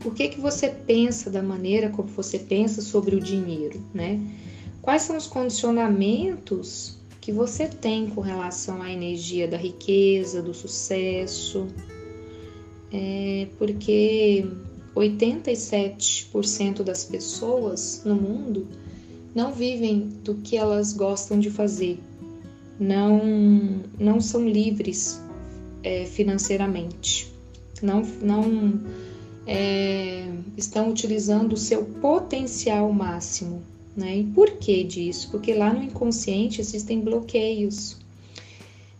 Por 0.00 0.14
que, 0.14 0.28
que 0.28 0.40
você 0.40 0.68
pensa 0.68 1.30
da 1.30 1.42
maneira 1.42 1.88
como 1.88 2.08
você 2.08 2.38
pensa 2.38 2.82
sobre 2.82 3.16
o 3.16 3.20
dinheiro, 3.20 3.80
né? 3.94 4.20
Quais 4.82 5.02
são 5.02 5.16
os 5.16 5.26
condicionamentos 5.26 6.98
que 7.20 7.32
você 7.32 7.68
tem 7.68 8.10
com 8.10 8.20
relação 8.20 8.82
à 8.82 8.90
energia 8.90 9.46
da 9.46 9.56
riqueza, 9.56 10.42
do 10.42 10.52
sucesso, 10.52 11.68
é 12.92 13.48
porque 13.58 14.46
87% 14.94 16.82
das 16.82 17.04
pessoas 17.04 18.02
no 18.04 18.14
mundo 18.14 18.66
não 19.34 19.52
vivem 19.52 20.00
do 20.22 20.34
que 20.34 20.56
elas 20.56 20.92
gostam 20.92 21.38
de 21.38 21.50
fazer, 21.50 21.98
não, 22.78 23.80
não 23.98 24.20
são 24.20 24.46
livres 24.46 25.20
é, 25.82 26.04
financeiramente, 26.04 27.32
não, 27.80 28.02
não 28.20 28.80
é, 29.46 30.28
estão 30.56 30.90
utilizando 30.90 31.54
o 31.54 31.56
seu 31.56 31.84
potencial 31.84 32.92
máximo. 32.92 33.62
Né? 33.96 34.18
E 34.18 34.24
por 34.24 34.50
que 34.52 34.84
disso? 34.84 35.30
Porque 35.30 35.52
lá 35.52 35.72
no 35.72 35.82
inconsciente 35.82 36.60
existem 36.60 37.00
bloqueios. 37.00 37.98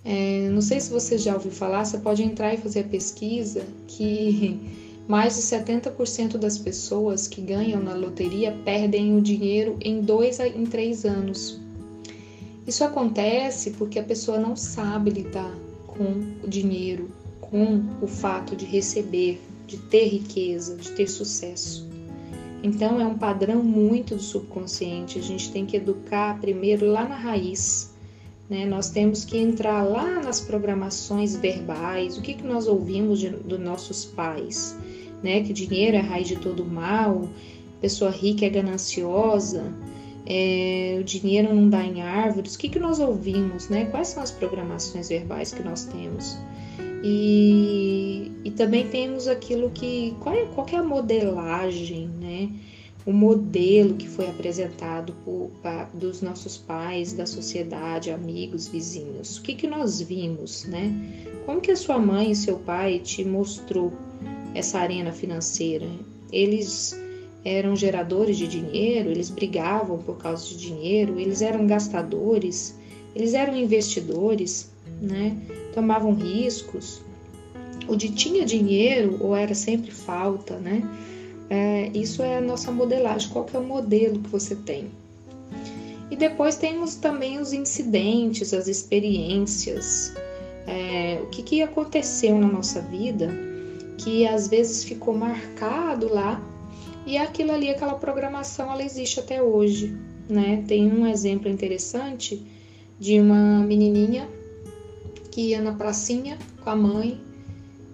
É, 0.04 0.48
não 0.50 0.60
sei 0.60 0.80
se 0.80 0.90
você 0.90 1.16
já 1.16 1.34
ouviu 1.34 1.52
falar, 1.52 1.84
você 1.84 1.98
pode 1.98 2.22
entrar 2.22 2.52
e 2.52 2.56
fazer 2.56 2.80
a 2.80 2.84
pesquisa 2.84 3.64
que 3.86 4.58
mais 5.06 5.36
de 5.36 5.42
70% 5.42 6.36
das 6.38 6.58
pessoas 6.58 7.28
que 7.28 7.40
ganham 7.40 7.82
na 7.82 7.94
loteria 7.94 8.56
perdem 8.64 9.16
o 9.16 9.20
dinheiro 9.20 9.76
em 9.80 10.00
dois 10.00 10.40
a 10.40 10.48
em 10.48 10.66
três 10.66 11.04
anos. 11.04 11.60
Isso 12.66 12.84
acontece 12.84 13.72
porque 13.72 13.98
a 13.98 14.04
pessoa 14.04 14.38
não 14.38 14.56
sabe 14.56 15.10
lidar 15.10 15.52
com 15.86 16.22
o 16.42 16.48
dinheiro, 16.48 17.10
com 17.40 17.82
o 18.00 18.06
fato 18.06 18.56
de 18.56 18.64
receber, 18.64 19.40
de 19.66 19.76
ter 19.76 20.06
riqueza, 20.06 20.76
de 20.76 20.90
ter 20.92 21.08
sucesso. 21.08 21.88
Então 22.62 23.00
é 23.00 23.06
um 23.06 23.18
padrão 23.18 23.62
muito 23.62 24.14
do 24.14 24.22
subconsciente. 24.22 25.18
A 25.18 25.22
gente 25.22 25.50
tem 25.50 25.66
que 25.66 25.76
educar 25.76 26.40
primeiro 26.40 26.86
lá 26.86 27.06
na 27.06 27.16
raiz 27.16 27.91
Né? 28.48 28.66
Nós 28.66 28.90
temos 28.90 29.24
que 29.24 29.38
entrar 29.38 29.82
lá 29.82 30.20
nas 30.20 30.40
programações 30.40 31.36
verbais, 31.36 32.18
o 32.18 32.22
que, 32.22 32.34
que 32.34 32.44
nós 32.44 32.66
ouvimos 32.66 33.20
de, 33.20 33.30
dos 33.30 33.58
nossos 33.58 34.04
pais, 34.04 34.76
né? 35.22 35.42
Que 35.42 35.52
dinheiro 35.52 35.96
é 35.96 36.00
raiz 36.00 36.28
de 36.28 36.36
todo 36.36 36.64
mal, 36.64 37.28
pessoa 37.80 38.10
rica 38.10 38.44
é 38.44 38.50
gananciosa, 38.50 39.72
é, 40.26 40.98
o 41.00 41.04
dinheiro 41.04 41.54
não 41.54 41.68
dá 41.68 41.84
em 41.84 42.02
árvores. 42.02 42.54
O 42.54 42.58
que, 42.58 42.68
que 42.68 42.78
nós 42.78 43.00
ouvimos, 43.00 43.68
né? 43.68 43.86
Quais 43.86 44.08
são 44.08 44.22
as 44.22 44.30
programações 44.30 45.08
verbais 45.08 45.52
que 45.52 45.62
nós 45.62 45.84
temos? 45.84 46.38
E, 47.02 48.30
e 48.44 48.50
também 48.52 48.86
temos 48.88 49.26
aquilo 49.26 49.70
que. 49.70 50.14
Qual 50.20 50.34
é, 50.34 50.46
qual 50.54 50.66
é 50.72 50.76
a 50.76 50.82
modelagem, 50.82 52.08
né? 52.20 52.50
O 53.04 53.12
modelo 53.12 53.94
que 53.94 54.08
foi 54.08 54.28
apresentado 54.28 55.12
por, 55.24 55.50
dos 55.92 56.22
nossos 56.22 56.56
pais, 56.56 57.12
da 57.12 57.26
sociedade, 57.26 58.10
amigos, 58.10 58.68
vizinhos. 58.68 59.38
O 59.38 59.42
que, 59.42 59.54
que 59.54 59.66
nós 59.66 60.00
vimos, 60.00 60.64
né? 60.66 60.92
Como 61.44 61.60
que 61.60 61.72
a 61.72 61.76
sua 61.76 61.98
mãe 61.98 62.30
e 62.30 62.36
seu 62.36 62.58
pai 62.58 63.00
te 63.00 63.24
mostrou 63.24 63.92
essa 64.54 64.78
arena 64.78 65.12
financeira? 65.12 65.86
Eles 66.30 66.96
eram 67.44 67.74
geradores 67.74 68.38
de 68.38 68.46
dinheiro, 68.46 69.10
eles 69.10 69.30
brigavam 69.30 69.98
por 69.98 70.16
causa 70.18 70.46
de 70.48 70.56
dinheiro, 70.56 71.18
eles 71.18 71.42
eram 71.42 71.66
gastadores, 71.66 72.76
eles 73.16 73.34
eram 73.34 73.56
investidores, 73.56 74.70
né? 75.00 75.36
tomavam 75.74 76.14
riscos. 76.14 77.02
O 77.88 77.96
de 77.96 78.10
tinha 78.10 78.44
dinheiro 78.44 79.18
ou 79.20 79.34
era 79.34 79.54
sempre 79.54 79.90
falta, 79.90 80.56
né? 80.56 80.82
É, 81.54 81.90
isso 81.92 82.22
é 82.22 82.38
a 82.38 82.40
nossa 82.40 82.72
modelagem. 82.72 83.28
Qual 83.28 83.44
que 83.44 83.54
é 83.54 83.60
o 83.60 83.62
modelo 83.62 84.20
que 84.20 84.30
você 84.30 84.56
tem? 84.56 84.90
E 86.10 86.16
depois 86.16 86.56
temos 86.56 86.94
também 86.94 87.38
os 87.38 87.52
incidentes, 87.52 88.54
as 88.54 88.68
experiências, 88.68 90.14
é, 90.66 91.20
o 91.22 91.26
que, 91.26 91.42
que 91.42 91.62
aconteceu 91.62 92.38
na 92.38 92.48
nossa 92.48 92.80
vida 92.80 93.28
que 93.98 94.26
às 94.26 94.48
vezes 94.48 94.82
ficou 94.82 95.14
marcado 95.14 96.12
lá 96.12 96.42
e 97.06 97.18
aquilo 97.18 97.52
ali, 97.52 97.68
aquela 97.68 97.94
programação, 97.96 98.72
ela 98.72 98.82
existe 98.82 99.20
até 99.20 99.42
hoje, 99.42 99.94
né? 100.28 100.64
Tem 100.66 100.90
um 100.90 101.06
exemplo 101.06 101.50
interessante 101.50 102.42
de 102.98 103.20
uma 103.20 103.60
menininha 103.60 104.26
que 105.30 105.50
ia 105.50 105.60
na 105.60 105.74
pracinha 105.74 106.38
com 106.64 106.70
a 106.70 106.76
mãe 106.76 107.20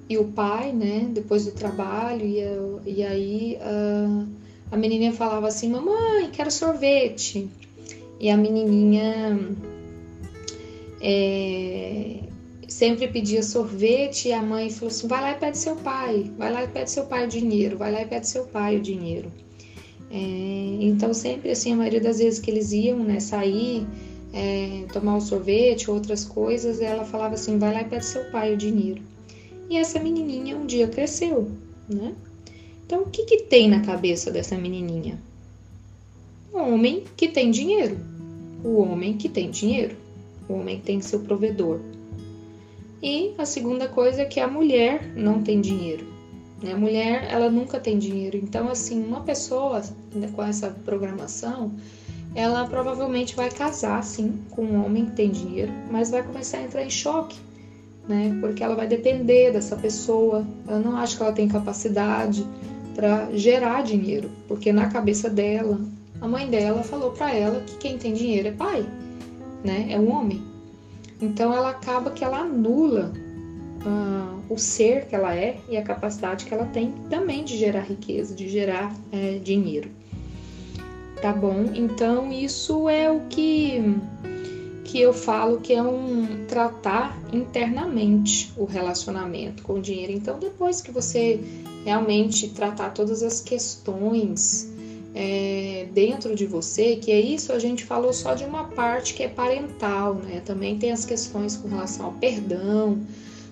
e 0.09 0.17
o 0.17 0.25
pai, 0.25 0.73
né? 0.73 1.09
Depois 1.13 1.45
do 1.45 1.53
trabalho 1.53 2.25
e, 2.25 2.91
e 2.91 3.03
aí 3.05 3.59
a, 3.61 4.75
a 4.75 4.77
menininha 4.77 5.13
falava 5.13 5.49
assim, 5.49 5.69
mamãe, 5.69 6.31
quero 6.33 6.51
sorvete. 6.51 7.49
E 8.21 8.31
a 8.31 8.37
menininha 8.37 9.39
é, 11.01 12.21
sempre 12.67 13.09
pedia 13.09 13.43
sorvete 13.43 14.29
e 14.29 14.33
a 14.33 14.43
mãe 14.43 14.71
falou 14.71 14.89
assim: 14.89 15.09
vai 15.09 15.21
lá 15.21 15.31
e 15.33 15.35
pede 15.37 15.59
seu 15.59 15.77
pai, 15.77 16.31
vai 16.37 16.53
lá 16.53 16.65
e 16.65 16.69
pede 16.69 16.91
seu 16.91 17.07
pai 17.07 17.25
o 17.25 17.29
dinheiro, 17.29 17.79
vai 17.79 17.93
lá 17.93 18.03
e 18.03 18.07
pede 18.07 18.29
seu 18.29 18.45
pai 18.45 18.77
o 18.77 18.81
dinheiro. 18.81 19.31
É, 20.11 20.79
então, 20.81 21.13
sempre 21.13 21.51
assim, 21.51 21.73
a 21.73 21.77
maioria 21.77 22.01
das 22.01 22.19
vezes 22.19 22.39
que 22.39 22.51
eles 22.51 22.73
iam 22.73 22.99
né, 22.99 23.21
sair, 23.21 23.87
é, 24.33 24.85
tomar 24.93 25.17
o 25.17 25.21
sorvete, 25.21 25.91
outras 25.91 26.25
coisas, 26.25 26.81
ela 26.81 27.05
falava 27.05 27.35
assim: 27.35 27.59
vai 27.59 27.73
lá 27.73 27.83
e 27.83 27.85
pede 27.85 28.05
seu 28.05 28.25
pai 28.31 28.55
o 28.55 28.57
dinheiro. 28.57 29.03
E 29.69 29.77
essa 29.77 29.99
menininha 29.99 30.57
um 30.57 30.67
dia 30.67 30.89
cresceu, 30.89 31.51
né? 31.89 32.15
Então, 32.87 33.03
o 33.03 33.11
que, 33.11 33.25
que 33.25 33.43
tem 33.43 33.69
na 33.69 33.81
cabeça 33.81 34.31
dessa 34.31 34.57
menininha? 34.57 35.19
O 36.53 36.59
homem 36.59 37.05
que 37.17 37.29
tem 37.29 37.51
dinheiro. 37.51 37.99
O 38.65 38.79
homem 38.79 39.17
que 39.17 39.29
tem 39.29 39.51
dinheiro. 39.51 39.95
O 40.49 40.55
homem 40.55 40.79
que 40.79 40.87
tem 40.87 41.01
seu 41.01 41.21
provedor. 41.21 41.81
E 43.03 43.35
a 43.37 43.45
segunda 43.45 43.87
coisa 43.89 44.23
é 44.23 44.25
que 44.25 44.41
a 44.41 44.49
mulher 44.49 45.13
não 45.15 45.43
tem 45.43 45.61
dinheiro. 45.61 46.07
Né? 46.63 46.73
A 46.73 46.77
mulher, 46.77 47.29
ela 47.31 47.51
nunca 47.51 47.79
tem 47.79 47.99
dinheiro. 47.99 48.39
Então, 48.39 48.69
assim, 48.69 49.05
uma 49.05 49.21
pessoa 49.21 49.83
né, 50.15 50.31
com 50.35 50.43
essa 50.43 50.71
programação, 50.71 51.73
ela 52.35 52.67
provavelmente 52.67 53.37
vai 53.37 53.51
casar, 53.51 54.03
sim, 54.03 54.41
com 54.51 54.65
um 54.65 54.85
homem 54.85 55.07
que 55.07 55.13
tem 55.13 55.31
dinheiro, 55.31 55.73
mas 55.91 56.11
vai 56.11 56.23
começar 56.23 56.59
a 56.59 56.63
entrar 56.63 56.85
em 56.85 56.91
choque, 56.91 57.39
né? 58.09 58.37
Porque 58.41 58.65
ela 58.65 58.75
vai 58.75 58.87
depender 58.87 59.53
dessa 59.53 59.77
pessoa. 59.77 60.47
Ela 60.67 60.81
não 60.81 60.97
acha 60.97 61.17
que 61.17 61.23
ela 61.23 61.33
tem 61.33 61.47
capacidade 61.47 62.47
para 62.95 63.29
gerar 63.33 63.83
dinheiro, 63.83 64.31
porque 64.49 64.73
na 64.73 64.89
cabeça 64.89 65.31
dela, 65.31 65.79
a 66.21 66.27
mãe 66.27 66.49
dela 66.49 66.83
falou 66.83 67.13
para 67.13 67.33
ela 67.33 67.61
que 67.61 67.77
quem 67.77 67.97
tem 67.97 68.13
dinheiro 68.13 68.49
é 68.49 68.53
pai, 68.53 68.85
né? 69.63 69.87
É 69.91 70.01
um 70.01 70.11
homem. 70.11 70.43
Então 71.21 71.53
ela 71.53 71.71
acaba 71.71 72.11
que 72.11 72.25
ela 72.25 72.39
anula 72.39 73.13
uh, 73.85 74.53
o 74.53 74.59
ser 74.59 75.07
que 75.07 75.15
ela 75.15 75.35
é 75.35 75.59
e 75.69 75.77
a 75.77 75.83
capacidade 75.83 76.45
que 76.45 76.55
ela 76.55 76.67
tem 76.67 76.93
também 77.11 77.45
de 77.45 77.57
gerar 77.57 77.83
riqueza, 77.83 78.35
de 78.35 78.49
gerar 78.49 78.95
é, 79.13 79.39
dinheiro. 79.39 79.91
Tá 81.21 81.33
bom? 81.33 81.67
Então 81.75 82.33
isso 82.33 82.89
é 82.89 83.11
o 83.11 83.21
que 83.29 83.97
que 84.89 84.99
eu 84.99 85.13
falo 85.13 85.61
que 85.61 85.75
é 85.75 85.83
um 85.83 86.47
tratar 86.47 87.15
internamente 87.31 88.51
o 88.57 88.65
relacionamento 88.65 89.63
com 89.63 89.75
o 89.75 89.83
dinheiro. 89.83 90.13
Então 90.13 90.39
depois 90.39 90.81
que 90.81 90.91
você 90.91 91.39
realmente 91.85 92.49
tratar 92.49 92.91
todas 92.95 93.23
as 93.23 93.39
questões 93.39 94.73
é, 95.15 95.89
dentro 95.93 96.35
de 96.35 96.47
você, 96.47 96.97
que 96.97 97.13
é 97.13 97.21
isso, 97.21 97.53
a 97.53 97.59
gente 97.59 97.85
falou 97.85 98.15
só 98.15 98.33
de 98.35 98.45
uma 98.45 98.65
parte 98.65 99.13
que 99.13 99.23
é 99.23 99.29
parental, 99.29 100.15
né? 100.15 100.41
Também 100.41 100.79
tem 100.79 100.91
as 100.91 101.05
questões 101.05 101.55
com 101.55 101.69
relação 101.69 102.07
ao 102.07 102.13
perdão. 102.13 102.99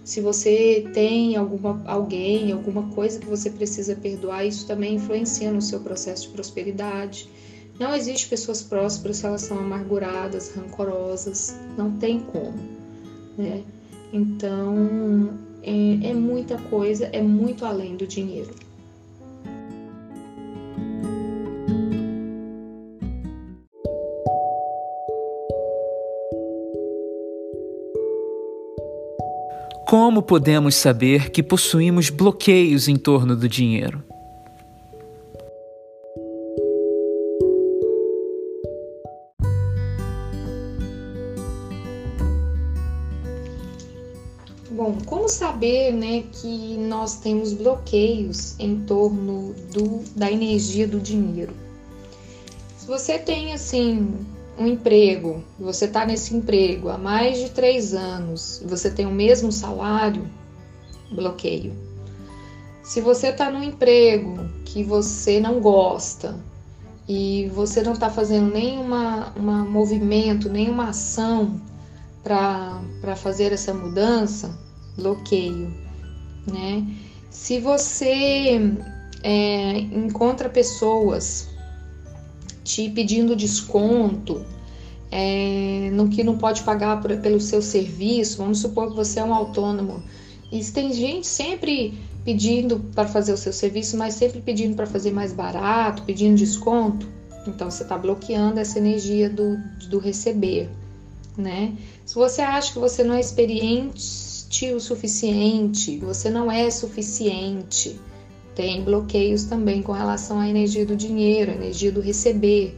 Se 0.04 0.22
você 0.22 0.88
tem 0.94 1.36
alguma, 1.36 1.82
alguém, 1.84 2.50
alguma 2.50 2.84
coisa 2.94 3.18
que 3.18 3.26
você 3.26 3.50
precisa 3.50 3.94
perdoar, 3.94 4.46
isso 4.46 4.66
também 4.66 4.94
influencia 4.94 5.52
no 5.52 5.60
seu 5.60 5.80
processo 5.80 6.28
de 6.28 6.28
prosperidade. 6.28 7.28
Não 7.78 7.94
existe 7.94 8.28
pessoas 8.28 8.62
prósperas 8.62 9.18
se 9.18 9.26
elas 9.26 9.42
são 9.42 9.58
amarguradas, 9.58 10.54
rancorosas, 10.54 11.54
não 11.76 11.92
tem 11.92 12.20
como, 12.20 12.58
né? 13.36 13.62
Então, 14.12 15.38
é, 15.62 16.08
é 16.10 16.14
muita 16.14 16.56
coisa, 16.56 17.06
é 17.12 17.20
muito 17.20 17.66
além 17.66 17.94
do 17.96 18.06
dinheiro. 18.06 18.54
Como 29.86 30.22
podemos 30.22 30.74
saber 30.74 31.30
que 31.30 31.42
possuímos 31.42 32.10
bloqueios 32.10 32.88
em 32.88 32.96
torno 32.96 33.36
do 33.36 33.48
dinheiro? 33.48 34.02
Bom, 44.76 44.98
como 45.06 45.26
saber 45.26 45.90
né, 45.90 46.24
que 46.30 46.76
nós 46.76 47.16
temos 47.16 47.54
bloqueios 47.54 48.54
em 48.58 48.82
torno 48.82 49.54
do, 49.72 50.04
da 50.14 50.30
energia 50.30 50.86
do 50.86 51.00
dinheiro? 51.00 51.54
Se 52.76 52.86
você 52.86 53.18
tem 53.18 53.54
assim 53.54 54.14
um 54.58 54.66
emprego, 54.66 55.42
você 55.58 55.86
está 55.86 56.04
nesse 56.04 56.36
emprego 56.36 56.90
há 56.90 56.98
mais 56.98 57.38
de 57.38 57.48
três 57.52 57.94
anos, 57.94 58.62
você 58.66 58.90
tem 58.90 59.06
o 59.06 59.10
mesmo 59.10 59.50
salário, 59.50 60.28
bloqueio. 61.10 61.72
Se 62.82 63.00
você 63.00 63.28
está 63.28 63.50
num 63.50 63.62
emprego 63.62 64.46
que 64.66 64.84
você 64.84 65.40
não 65.40 65.58
gosta 65.58 66.38
e 67.08 67.50
você 67.54 67.82
não 67.82 67.94
está 67.94 68.10
fazendo 68.10 68.52
nenhuma 68.52 69.32
uma 69.36 69.64
movimento, 69.64 70.50
nenhuma 70.50 70.90
ação 70.90 71.58
para 72.22 73.16
fazer 73.16 73.54
essa 73.54 73.72
mudança, 73.72 74.65
bloqueio, 74.96 75.72
né? 76.46 76.86
Se 77.30 77.60
você 77.60 78.60
é, 79.22 79.78
encontra 79.78 80.48
pessoas 80.48 81.48
te 82.64 82.90
pedindo 82.90 83.36
desconto 83.36 84.44
é, 85.10 85.90
no 85.92 86.08
que 86.08 86.24
não 86.24 86.36
pode 86.36 86.62
pagar 86.62 87.00
por, 87.00 87.16
pelo 87.18 87.40
seu 87.40 87.62
serviço. 87.62 88.38
Vamos 88.38 88.58
supor 88.58 88.90
que 88.90 88.96
você 88.96 89.20
é 89.20 89.24
um 89.24 89.32
autônomo. 89.32 90.02
E 90.50 90.64
tem 90.64 90.92
gente 90.92 91.26
sempre 91.26 91.94
pedindo 92.24 92.80
para 92.94 93.06
fazer 93.06 93.32
o 93.32 93.36
seu 93.36 93.52
serviço, 93.52 93.96
mas 93.96 94.14
sempre 94.14 94.40
pedindo 94.40 94.74
para 94.74 94.86
fazer 94.86 95.12
mais 95.12 95.32
barato, 95.32 96.02
pedindo 96.02 96.36
desconto. 96.36 97.08
Então 97.46 97.70
você 97.70 97.84
está 97.84 97.96
bloqueando 97.96 98.58
essa 98.58 98.78
energia 98.78 99.30
do, 99.30 99.56
do 99.88 99.98
receber, 99.98 100.68
né? 101.36 101.72
Se 102.04 102.16
você 102.16 102.42
acha 102.42 102.72
que 102.72 102.78
você 102.78 103.04
não 103.04 103.14
é 103.14 103.20
experiente 103.20 104.02
o 104.74 104.80
suficiente, 104.80 105.98
você 105.98 106.30
não 106.30 106.50
é 106.50 106.70
suficiente, 106.70 107.98
tem 108.54 108.82
bloqueios 108.82 109.44
também 109.44 109.82
com 109.82 109.92
relação 109.92 110.40
à 110.40 110.48
energia 110.48 110.86
do 110.86 110.96
dinheiro, 110.96 111.52
energia 111.52 111.92
do 111.92 112.00
receber. 112.00 112.74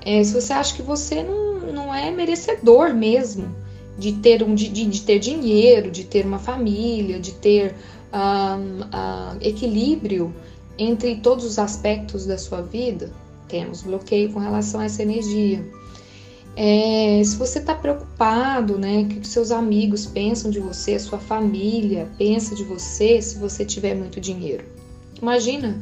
É, 0.00 0.22
se 0.22 0.32
você 0.32 0.52
acha 0.52 0.74
que 0.74 0.82
você 0.82 1.22
não, 1.22 1.72
não 1.72 1.94
é 1.94 2.10
merecedor 2.10 2.94
mesmo 2.94 3.54
de 3.98 4.12
ter 4.12 4.42
um 4.42 4.54
de, 4.54 4.68
de 4.68 5.02
ter 5.02 5.18
dinheiro, 5.18 5.90
de 5.90 6.04
ter 6.04 6.24
uma 6.24 6.38
família, 6.38 7.18
de 7.18 7.32
ter 7.32 7.74
um, 8.12 9.40
equilíbrio 9.40 10.34
entre 10.78 11.16
todos 11.16 11.44
os 11.44 11.58
aspectos 11.58 12.26
da 12.26 12.38
sua 12.38 12.62
vida. 12.62 13.10
Temos 13.48 13.82
bloqueio 13.82 14.32
com 14.32 14.38
relação 14.38 14.80
a 14.80 14.84
essa 14.84 15.02
energia. 15.02 15.64
É, 16.56 17.22
se 17.22 17.36
você 17.36 17.58
está 17.58 17.74
preocupado, 17.74 18.78
né, 18.78 19.02
o 19.02 19.08
que 19.08 19.28
seus 19.28 19.50
amigos 19.50 20.06
pensam 20.06 20.50
de 20.50 20.58
você, 20.58 20.94
a 20.94 21.00
sua 21.00 21.18
família 21.18 22.08
pensa 22.16 22.54
de 22.54 22.64
você 22.64 23.20
se 23.20 23.38
você 23.38 23.62
tiver 23.62 23.94
muito 23.94 24.18
dinheiro. 24.18 24.64
Imagina 25.20 25.78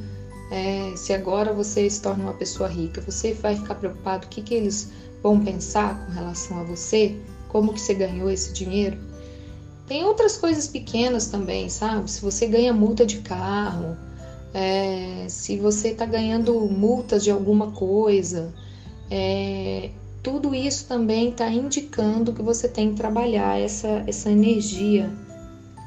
é, 0.50 0.92
se 0.96 1.12
agora 1.12 1.52
você 1.52 1.88
se 1.88 2.02
torna 2.02 2.24
uma 2.24 2.34
pessoa 2.34 2.68
rica, 2.68 3.00
você 3.00 3.32
vai 3.34 3.54
ficar 3.54 3.76
preocupado 3.76 4.26
o 4.26 4.28
que, 4.28 4.42
que 4.42 4.54
eles 4.54 4.90
vão 5.22 5.40
pensar 5.40 6.04
com 6.04 6.12
relação 6.12 6.58
a 6.58 6.64
você, 6.64 7.16
como 7.48 7.72
que 7.72 7.80
você 7.80 7.94
ganhou 7.94 8.28
esse 8.28 8.52
dinheiro. 8.52 8.98
Tem 9.86 10.04
outras 10.04 10.36
coisas 10.36 10.66
pequenas 10.66 11.26
também, 11.26 11.68
sabe? 11.68 12.10
Se 12.10 12.20
você 12.20 12.46
ganha 12.46 12.72
multa 12.72 13.06
de 13.06 13.18
carro, 13.18 13.96
é, 14.52 15.26
se 15.28 15.56
você 15.56 15.88
está 15.88 16.04
ganhando 16.04 16.58
multas 16.68 17.22
de 17.22 17.30
alguma 17.30 17.70
coisa, 17.70 18.52
é, 19.10 19.90
tudo 20.24 20.54
isso 20.54 20.86
também 20.88 21.28
está 21.28 21.50
indicando 21.50 22.32
que 22.32 22.40
você 22.40 22.66
tem 22.66 22.90
que 22.90 22.96
trabalhar 22.96 23.60
essa, 23.60 24.02
essa 24.06 24.30
energia 24.30 25.12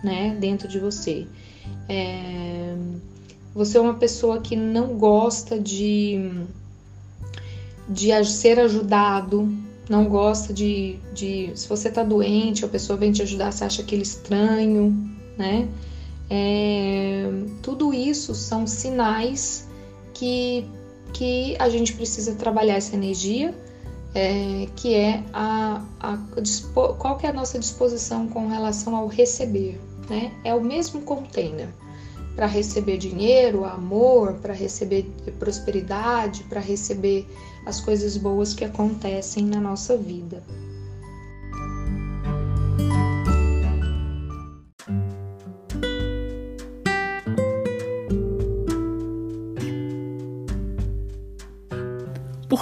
né, 0.04 0.38
dentro 0.40 0.68
de 0.68 0.78
você. 0.78 1.26
É, 1.90 2.76
você 3.54 3.80
é 3.80 3.82
uma 3.82 3.96
pessoa 3.96 4.40
que 4.40 4.56
não 4.56 4.96
gosta 4.96 5.60
de, 5.60 6.30
de 7.90 8.24
ser 8.26 8.60
ajudado, 8.60 9.52
não 9.90 10.06
gosta 10.06 10.54
de, 10.54 11.00
de. 11.16 11.52
Se 11.56 11.68
você 11.68 11.88
está 11.88 12.04
doente, 12.04 12.64
a 12.64 12.68
pessoa 12.68 12.96
vem 12.96 13.12
te 13.12 13.24
ajudar, 13.24 13.52
você 13.52 13.64
acha 13.64 13.82
aquele 13.82 14.04
estranho, 14.04 14.94
né? 15.36 15.68
É, 16.30 17.28
tudo 17.64 17.92
isso 17.92 18.36
são 18.36 18.68
sinais 18.68 19.68
que, 20.14 20.64
que 21.12 21.56
a 21.58 21.70
gente 21.70 21.94
precisa 21.94 22.36
trabalhar 22.36 22.76
essa 22.76 22.96
energia 22.96 23.56
é, 24.18 24.68
que 24.76 24.96
é 24.96 25.24
a, 25.32 25.80
a, 26.00 26.18
qual 26.98 27.18
que 27.18 27.28
é 27.28 27.30
a 27.30 27.34
nossa 27.34 27.60
disposição 27.60 28.28
com 28.28 28.48
relação 28.48 28.96
ao 28.96 29.06
receber, 29.06 29.80
né? 30.10 30.32
É 30.44 30.56
o 30.56 30.62
mesmo 30.62 31.02
container 31.02 31.70
para 32.36 32.48
receber 32.48 32.98
dinheiro, 32.98 33.64
amor, 33.64 34.34
para 34.42 34.56
receber 34.56 35.04
prosperidade, 35.38 36.44
para 36.46 36.60
receber 36.60 37.28
as 37.64 37.80
coisas 37.80 38.18
boas 38.18 38.56
que 38.56 38.66
acontecem 38.66 39.46
na 39.46 39.62
nossa 39.62 39.96
vida. 39.96 40.44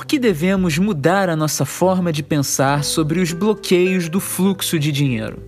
Por 0.05 0.09
que 0.09 0.19
devemos 0.19 0.77
mudar 0.77 1.29
a 1.29 1.35
nossa 1.35 1.65
forma 1.65 2.13
de 2.13 2.21
pensar 2.21 2.83
sobre 2.83 3.19
os 3.19 3.33
bloqueios 3.33 4.07
do 4.07 4.19
fluxo 4.19 4.77
de 4.77 4.91
dinheiro? 4.91 5.41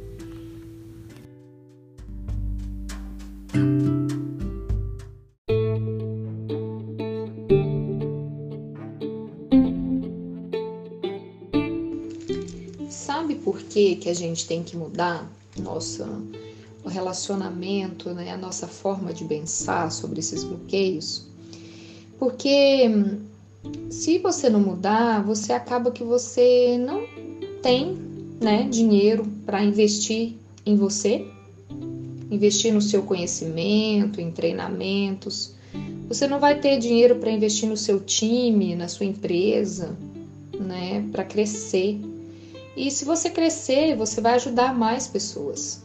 Sabe 12.89 13.35
por 13.35 13.59
que, 13.59 13.97
que 13.97 14.09
a 14.09 14.15
gente 14.15 14.47
tem 14.47 14.63
que 14.63 14.75
mudar 14.75 15.31
nossa, 15.55 16.09
o 16.83 16.89
relacionamento, 16.89 18.09
né, 18.09 18.31
a 18.31 18.37
nossa 18.37 18.65
forma 18.65 19.13
de 19.13 19.23
pensar 19.23 19.91
sobre 19.91 20.19
esses 20.19 20.43
bloqueios? 20.43 21.27
Porque 22.17 22.89
se 23.89 24.19
você 24.19 24.49
não 24.49 24.59
mudar, 24.59 25.23
você 25.23 25.53
acaba 25.53 25.91
que 25.91 26.03
você 26.03 26.77
não 26.77 27.03
tem 27.61 27.97
né, 28.39 28.67
dinheiro 28.69 29.25
para 29.45 29.63
investir 29.63 30.35
em 30.65 30.75
você, 30.75 31.25
investir 32.29 32.73
no 32.73 32.81
seu 32.81 33.03
conhecimento, 33.03 34.21
em 34.21 34.31
treinamentos. 34.31 35.55
Você 36.07 36.27
não 36.27 36.39
vai 36.39 36.59
ter 36.59 36.77
dinheiro 36.77 37.15
para 37.15 37.31
investir 37.31 37.67
no 37.67 37.77
seu 37.77 37.99
time, 37.99 38.75
na 38.75 38.87
sua 38.87 39.05
empresa, 39.05 39.97
né, 40.59 41.05
para 41.11 41.23
crescer. 41.23 41.99
E 42.75 42.91
se 42.91 43.03
você 43.03 43.29
crescer, 43.29 43.95
você 43.95 44.21
vai 44.21 44.35
ajudar 44.35 44.73
mais 44.73 45.07
pessoas. 45.07 45.81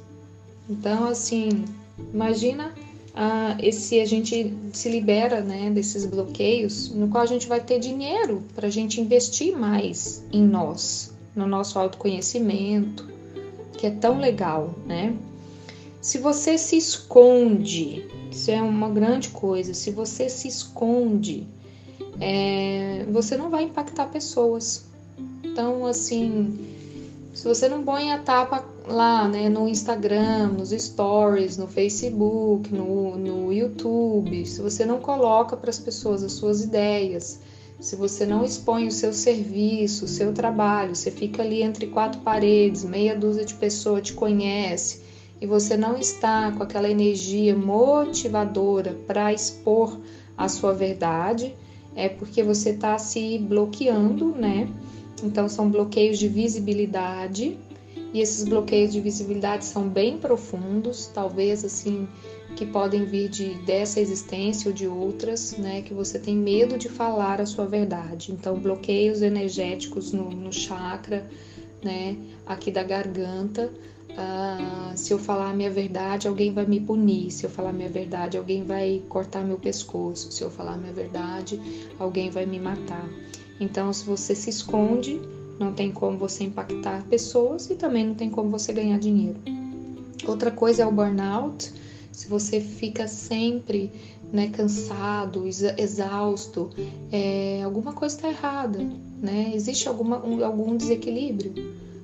Então, 0.68 1.06
assim, 1.06 1.64
imagina 2.12 2.74
ah, 3.14 3.56
esse 3.60 4.00
a 4.00 4.06
gente 4.06 4.54
se 4.72 4.88
libera 4.88 5.42
né, 5.42 5.70
desses 5.70 6.06
bloqueios, 6.06 6.90
no 6.90 7.08
qual 7.08 7.22
a 7.22 7.26
gente 7.26 7.46
vai 7.46 7.60
ter 7.60 7.78
dinheiro 7.78 8.42
para 8.54 8.68
a 8.68 8.70
gente 8.70 9.00
investir 9.00 9.56
mais 9.56 10.24
em 10.32 10.42
nós, 10.42 11.12
no 11.36 11.46
nosso 11.46 11.78
autoconhecimento, 11.78 13.10
que 13.76 13.86
é 13.86 13.90
tão 13.90 14.18
legal, 14.18 14.74
né? 14.86 15.14
Se 16.00 16.18
você 16.18 16.58
se 16.58 16.76
esconde, 16.76 18.08
isso 18.30 18.50
é 18.50 18.60
uma 18.60 18.88
grande 18.88 19.28
coisa, 19.28 19.72
se 19.72 19.90
você 19.90 20.28
se 20.28 20.48
esconde, 20.48 21.46
é, 22.20 23.06
você 23.10 23.36
não 23.36 23.50
vai 23.50 23.64
impactar 23.64 24.06
pessoas. 24.06 24.84
Então, 25.44 25.86
assim, 25.86 26.58
se 27.34 27.44
você 27.44 27.68
não 27.68 27.84
põe 27.84 28.12
a 28.12 28.18
tapa 28.18 28.64
lá, 28.86 29.28
né, 29.28 29.48
no 29.48 29.68
Instagram, 29.68 30.48
nos 30.48 30.70
stories, 30.70 31.56
no 31.56 31.66
Facebook, 31.66 32.72
no, 32.72 33.16
no 33.16 33.52
YouTube, 33.52 34.44
se 34.44 34.60
você 34.60 34.84
não 34.84 35.00
coloca 35.00 35.56
para 35.56 35.70
as 35.70 35.78
pessoas 35.78 36.22
as 36.22 36.32
suas 36.32 36.62
ideias, 36.62 37.40
se 37.80 37.96
você 37.96 38.24
não 38.24 38.44
expõe 38.44 38.86
o 38.86 38.92
seu 38.92 39.12
serviço, 39.12 40.04
o 40.04 40.08
seu 40.08 40.32
trabalho, 40.32 40.94
você 40.94 41.10
fica 41.10 41.42
ali 41.42 41.62
entre 41.62 41.86
quatro 41.88 42.20
paredes, 42.20 42.84
meia 42.84 43.16
dúzia 43.16 43.44
de 43.44 43.54
pessoas 43.54 44.02
te 44.02 44.12
conhece 44.12 45.02
e 45.40 45.46
você 45.46 45.76
não 45.76 45.96
está 45.96 46.52
com 46.52 46.62
aquela 46.62 46.88
energia 46.88 47.56
motivadora 47.56 48.96
para 49.06 49.32
expor 49.32 49.98
a 50.36 50.48
sua 50.48 50.72
verdade, 50.72 51.54
é 51.96 52.08
porque 52.08 52.44
você 52.44 52.70
está 52.70 52.96
se 52.98 53.38
bloqueando, 53.38 54.26
né? 54.28 54.68
Então, 55.20 55.48
são 55.48 55.68
bloqueios 55.68 56.18
de 56.18 56.28
visibilidade, 56.28 57.58
e 58.12 58.20
esses 58.20 58.44
bloqueios 58.44 58.92
de 58.92 59.00
visibilidade 59.00 59.64
são 59.64 59.88
bem 59.88 60.18
profundos, 60.18 61.06
talvez 61.06 61.64
assim, 61.64 62.06
que 62.54 62.66
podem 62.66 63.06
vir 63.06 63.28
de 63.30 63.54
dessa 63.64 64.00
existência 64.00 64.68
ou 64.68 64.74
de 64.74 64.86
outras, 64.86 65.56
né? 65.56 65.80
Que 65.80 65.94
você 65.94 66.18
tem 66.18 66.36
medo 66.36 66.76
de 66.76 66.88
falar 66.88 67.40
a 67.40 67.46
sua 67.46 67.64
verdade. 67.64 68.30
Então, 68.30 68.58
bloqueios 68.58 69.22
energéticos 69.22 70.12
no, 70.12 70.30
no 70.30 70.52
chakra, 70.52 71.26
né? 71.82 72.16
Aqui 72.46 72.70
da 72.70 72.82
garganta. 72.82 73.72
Ah, 74.14 74.92
se 74.94 75.10
eu 75.10 75.18
falar 75.18 75.50
a 75.50 75.54
minha 75.54 75.70
verdade, 75.70 76.28
alguém 76.28 76.52
vai 76.52 76.66
me 76.66 76.80
punir. 76.80 77.30
Se 77.30 77.44
eu 77.44 77.50
falar 77.50 77.70
a 77.70 77.72
minha 77.72 77.88
verdade, 77.88 78.36
alguém 78.36 78.62
vai 78.62 79.02
cortar 79.08 79.42
meu 79.42 79.56
pescoço. 79.56 80.30
Se 80.30 80.42
eu 80.42 80.50
falar 80.50 80.74
a 80.74 80.76
minha 80.76 80.92
verdade, 80.92 81.58
alguém 81.98 82.28
vai 82.28 82.44
me 82.44 82.60
matar. 82.60 83.08
Então, 83.58 83.90
se 83.90 84.04
você 84.04 84.34
se 84.34 84.50
esconde, 84.50 85.18
não 85.62 85.72
tem 85.72 85.92
como 85.92 86.18
você 86.18 86.44
impactar 86.44 87.04
pessoas 87.04 87.70
e 87.70 87.74
também 87.74 88.06
não 88.06 88.14
tem 88.14 88.28
como 88.30 88.50
você 88.50 88.72
ganhar 88.72 88.98
dinheiro. 88.98 89.38
Outra 90.26 90.50
coisa 90.50 90.82
é 90.82 90.86
o 90.86 90.92
burnout. 90.92 91.72
Se 92.10 92.28
você 92.28 92.60
fica 92.60 93.08
sempre 93.08 93.90
né, 94.32 94.48
cansado, 94.48 95.46
exausto, 95.46 96.70
é, 97.10 97.62
alguma 97.62 97.92
coisa 97.92 98.16
está 98.16 98.28
errada, 98.28 98.78
né? 99.20 99.52
Existe 99.54 99.88
alguma, 99.88 100.24
um, 100.24 100.44
algum 100.44 100.76
desequilíbrio, 100.76 101.52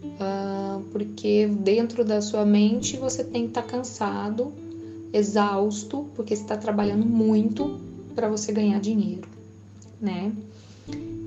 uh, 0.05 0.83
porque 0.91 1.47
dentro 1.47 2.05
da 2.05 2.21
sua 2.21 2.45
mente 2.45 2.97
você 2.97 3.25
tem 3.25 3.43
que 3.43 3.49
estar 3.49 3.63
tá 3.63 3.69
cansado, 3.69 4.53
exausto, 5.13 6.07
porque 6.15 6.37
você 6.37 6.43
está 6.43 6.57
trabalhando 6.57 7.07
muito 7.07 7.81
para 8.15 8.29
você 8.29 8.53
ganhar 8.53 8.79
dinheiro, 8.81 9.29
né? 10.01 10.33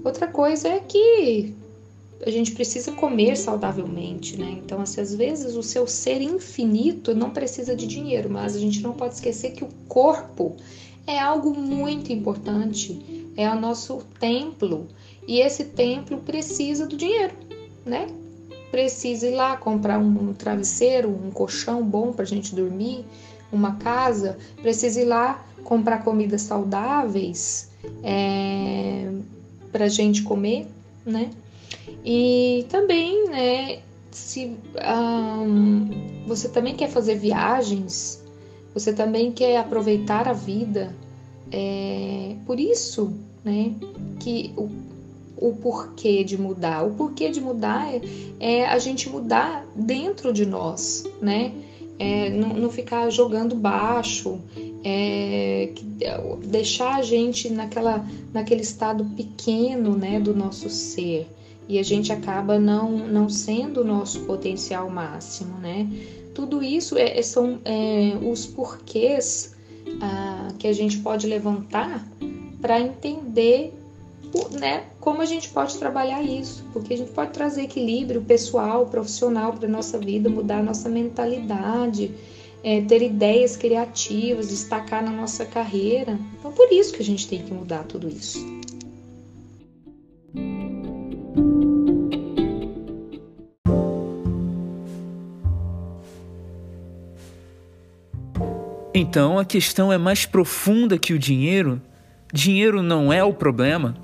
Outra 0.04 0.28
coisa 0.28 0.68
é 0.68 0.80
que 0.80 1.54
a 2.26 2.30
gente 2.30 2.52
precisa 2.52 2.92
comer 2.92 3.36
saudavelmente, 3.36 4.38
né? 4.38 4.60
Então, 4.64 4.82
assim, 4.82 5.02
às 5.02 5.14
vezes 5.14 5.56
o 5.56 5.64
seu 5.64 5.88
ser 5.88 6.22
infinito 6.22 7.16
não 7.16 7.32
precisa 7.32 7.76
de 7.76 7.88
dinheiro, 7.88 8.30
mas 8.30 8.56
a 8.56 8.60
gente 8.60 8.82
não 8.82 8.94
pode 8.94 9.16
esquecer 9.16 9.52
que 9.52 9.64
o 9.64 9.70
corpo 9.88 10.56
é 11.08 11.20
algo 11.20 11.58
muito 11.58 12.12
importante, 12.14 13.32
é 13.36 13.50
o 13.50 13.60
nosso 13.60 14.04
templo 14.20 14.88
e 15.28 15.40
esse 15.40 15.66
templo 15.66 16.18
precisa 16.20 16.86
do 16.86 16.96
dinheiro, 16.96 17.34
né? 17.86 18.08
Precisa 18.70 19.28
ir 19.28 19.36
lá 19.36 19.58
comprar 19.58 20.00
um 20.00 20.34
travesseiro, 20.34 21.10
um 21.10 21.32
colchão 21.32 21.84
bom 21.84 22.14
para 22.14 22.24
a 22.24 22.28
gente 22.28 22.56
dormir, 22.56 23.04
uma 23.52 23.76
casa, 23.76 24.38
precisa 24.62 25.02
ir 25.02 25.06
lá 25.06 25.46
comprar 25.64 26.04
comidas 26.04 26.42
saudáveis. 26.44 27.70
É 28.04 29.10
para 29.72 29.86
a 29.86 29.90
gente 29.90 30.24
comer, 30.24 30.68
né? 31.06 31.30
E 32.04 32.66
também, 32.70 33.30
né, 33.30 33.80
se 34.12 34.58
um, 35.46 36.26
você 36.26 36.50
também 36.50 36.76
quer 36.76 36.90
fazer 36.90 37.16
viagens, 37.16 38.24
você 38.74 38.94
também 38.94 39.32
quer 39.32 39.58
aproveitar 39.58 40.28
a 40.28 40.34
vida, 40.34 40.96
é 41.52 42.36
por 42.46 42.60
isso, 42.60 43.14
né, 43.44 43.74
que 44.20 44.54
o, 44.58 44.70
o 45.38 45.56
porquê 45.56 46.24
de 46.24 46.38
mudar. 46.38 46.86
O 46.86 46.92
porquê 46.92 47.30
de 47.30 47.42
mudar 47.42 47.94
é, 47.94 48.02
é 48.40 48.66
a 48.66 48.80
gente 48.80 49.10
mudar 49.10 49.66
dentro 49.76 50.34
de 50.34 50.46
nós, 50.46 51.04
né? 51.22 51.54
É, 52.00 52.32
não, 52.32 52.50
não, 52.50 52.70
ficar 52.72 53.12
jogando 53.12 53.54
baixo, 53.56 54.40
é, 54.84 55.72
deixar 56.46 56.96
a 56.96 57.04
gente 57.04 57.48
naquela, 57.48 58.04
naquele 58.34 58.62
estado 58.62 59.06
pequeno 59.16 59.96
né, 59.96 60.20
do 60.20 60.34
nosso 60.34 60.68
ser 60.68 61.28
e 61.68 61.80
a 61.80 61.84
gente 61.84 62.12
acaba 62.12 62.60
não, 62.60 62.92
não 63.08 63.30
sendo 63.30 63.82
o 63.82 63.84
nosso 63.84 64.22
potencial 64.22 64.90
máximo, 64.90 65.58
né? 65.58 65.88
Tudo 66.34 66.64
isso 66.64 66.98
é, 66.98 67.18
é 67.18 67.22
são 67.22 67.60
é, 67.66 68.14
os 68.22 68.46
porquês 68.46 69.56
ah, 70.02 70.50
que 70.58 70.68
a 70.68 70.74
gente 70.74 70.98
pode 71.00 71.28
levantar 71.28 72.06
para 72.62 72.80
entender 72.80 73.74
né, 74.52 74.86
como 75.00 75.22
a 75.22 75.26
gente 75.26 75.50
pode 75.50 75.78
trabalhar 75.78 76.22
isso, 76.22 76.64
porque 76.72 76.94
a 76.94 76.98
gente 76.98 77.12
pode 77.12 77.32
trazer 77.32 77.64
equilíbrio 77.64 78.22
pessoal, 78.22 78.86
profissional 78.86 79.52
para 79.52 79.68
nossa 79.68 79.98
vida, 79.98 80.30
mudar 80.30 80.60
a 80.60 80.64
nossa 80.64 80.88
mentalidade, 80.88 82.12
é, 82.64 82.80
ter 82.82 83.02
ideias 83.02 83.58
criativas, 83.58 84.50
destacar 84.50 85.04
na 85.04 85.12
nossa 85.12 85.46
carreira. 85.46 86.18
Então, 86.40 86.52
por 86.52 86.72
isso 86.72 86.94
que 86.94 87.02
a 87.02 87.06
gente 87.06 87.28
tem 87.28 87.42
que 87.42 87.54
mudar 87.54 87.84
tudo 87.84 88.08
isso. 88.08 88.61
Então 98.94 99.40
a 99.40 99.44
questão 99.44 99.92
é 99.92 99.98
mais 99.98 100.26
profunda 100.26 100.98
que 100.98 101.14
o 101.14 101.20
dinheiro? 101.20 101.82
Dinheiro 102.34 102.82
não 102.82 103.12
é 103.12 103.24
o 103.24 103.34
problema? 103.34 103.96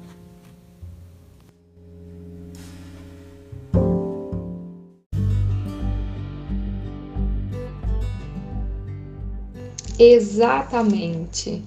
Exatamente. 9.99 11.63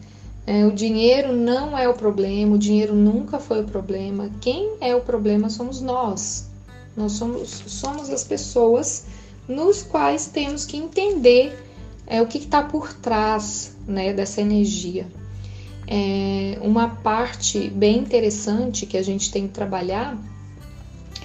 É, 0.50 0.66
o 0.66 0.72
dinheiro 0.72 1.32
não 1.32 1.78
é 1.78 1.88
o 1.88 1.94
problema, 1.94 2.56
o 2.56 2.58
dinheiro 2.58 2.92
nunca 2.92 3.38
foi 3.38 3.60
o 3.60 3.64
problema. 3.64 4.28
Quem 4.40 4.72
é 4.80 4.96
o 4.96 5.00
problema 5.00 5.48
somos 5.48 5.80
nós. 5.80 6.50
Nós 6.96 7.12
somos, 7.12 7.62
somos 7.68 8.10
as 8.10 8.24
pessoas 8.24 9.06
nos 9.46 9.84
quais 9.84 10.26
temos 10.26 10.64
que 10.64 10.76
entender 10.76 11.56
é, 12.04 12.20
o 12.20 12.26
que 12.26 12.38
está 12.38 12.64
por 12.64 12.92
trás 12.94 13.76
né, 13.86 14.12
dessa 14.12 14.40
energia. 14.40 15.06
É, 15.86 16.58
uma 16.62 16.88
parte 16.96 17.70
bem 17.70 17.98
interessante 17.98 18.86
que 18.86 18.96
a 18.96 19.02
gente 19.04 19.30
tem 19.30 19.46
que 19.46 19.54
trabalhar 19.54 20.18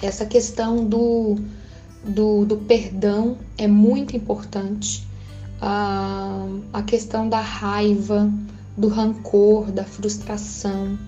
é 0.00 0.06
essa 0.06 0.24
questão 0.24 0.86
do, 0.86 1.34
do, 2.04 2.44
do 2.44 2.58
perdão 2.58 3.38
é 3.58 3.66
muito 3.66 4.16
importante 4.16 5.04
a, 5.60 6.46
a 6.72 6.82
questão 6.84 7.28
da 7.28 7.40
raiva, 7.40 8.32
do 8.76 8.88
rancor, 8.88 9.70
da 9.70 9.84
frustração, 9.84 10.98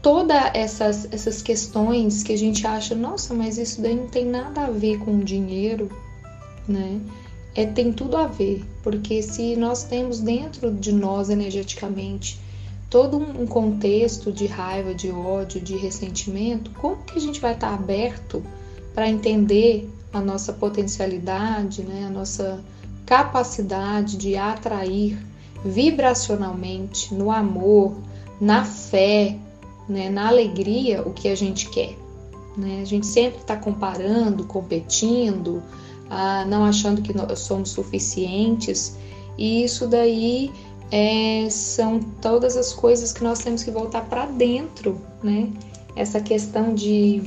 todas 0.00 0.42
essas, 0.54 1.08
essas 1.12 1.40
questões 1.42 2.22
que 2.22 2.32
a 2.32 2.38
gente 2.38 2.66
acha, 2.66 2.94
nossa, 2.94 3.32
mas 3.32 3.58
isso 3.58 3.80
daí 3.80 3.94
não 3.94 4.08
tem 4.08 4.26
nada 4.26 4.62
a 4.62 4.70
ver 4.70 4.98
com 4.98 5.20
dinheiro, 5.20 5.90
né? 6.66 7.00
É, 7.54 7.66
tem 7.66 7.92
tudo 7.92 8.16
a 8.16 8.26
ver, 8.26 8.64
porque 8.82 9.22
se 9.22 9.56
nós 9.56 9.84
temos 9.84 10.20
dentro 10.20 10.72
de 10.72 10.90
nós 10.90 11.28
energeticamente 11.28 12.40
todo 12.88 13.18
um 13.18 13.46
contexto 13.46 14.32
de 14.32 14.46
raiva, 14.46 14.94
de 14.94 15.10
ódio, 15.10 15.60
de 15.60 15.76
ressentimento, 15.76 16.70
como 16.72 16.96
que 17.04 17.16
a 17.16 17.20
gente 17.20 17.40
vai 17.40 17.54
estar 17.54 17.72
aberto 17.72 18.42
para 18.94 19.08
entender 19.08 19.90
a 20.12 20.20
nossa 20.20 20.52
potencialidade, 20.52 21.82
né? 21.82 22.04
a 22.06 22.10
nossa 22.10 22.62
capacidade 23.06 24.16
de 24.16 24.36
atrair 24.36 25.18
vibracionalmente 25.64 27.14
no 27.14 27.30
amor, 27.30 27.94
na 28.40 28.64
fé, 28.64 29.36
né, 29.88 30.10
na 30.10 30.28
alegria 30.28 31.02
o 31.02 31.12
que 31.12 31.28
a 31.28 31.34
gente 31.34 31.68
quer. 31.70 31.96
Né? 32.56 32.80
A 32.82 32.84
gente 32.84 33.06
sempre 33.06 33.40
está 33.40 33.56
comparando, 33.56 34.44
competindo, 34.44 35.62
ah, 36.10 36.44
não 36.44 36.64
achando 36.64 37.02
que 37.02 37.14
nós 37.14 37.38
somos 37.40 37.70
suficientes, 37.70 38.96
e 39.38 39.64
isso 39.64 39.86
daí 39.86 40.50
é, 40.90 41.48
são 41.48 42.00
todas 42.20 42.56
as 42.56 42.72
coisas 42.72 43.12
que 43.12 43.24
nós 43.24 43.38
temos 43.38 43.62
que 43.62 43.70
voltar 43.70 44.02
para 44.02 44.26
dentro, 44.26 45.00
né? 45.22 45.48
Essa 45.96 46.20
questão 46.20 46.74
de 46.74 47.22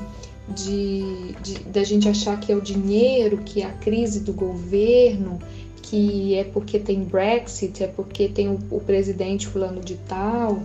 de, 0.48 1.34
de, 1.42 1.60
da 1.66 1.84
gente 1.84 2.08
achar 2.08 2.40
que 2.40 2.52
é 2.52 2.56
o 2.56 2.62
dinheiro, 2.62 3.38
que 3.38 3.62
é 3.62 3.66
a 3.66 3.72
crise 3.72 4.20
do 4.20 4.34
governo, 4.34 5.40
que 5.86 6.36
é 6.36 6.44
porque 6.44 6.80
tem 6.80 7.04
Brexit, 7.04 7.84
é 7.84 7.88
porque 7.88 8.28
tem 8.28 8.50
o, 8.50 8.60
o 8.72 8.80
presidente 8.80 9.48
fulano 9.48 9.82
de 9.82 9.96
tal, 9.96 10.64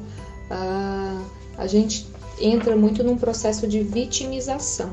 ah, 0.50 1.22
a 1.58 1.66
gente 1.66 2.06
entra 2.40 2.74
muito 2.74 3.04
num 3.04 3.18
processo 3.18 3.68
de 3.68 3.82
vitimização. 3.82 4.92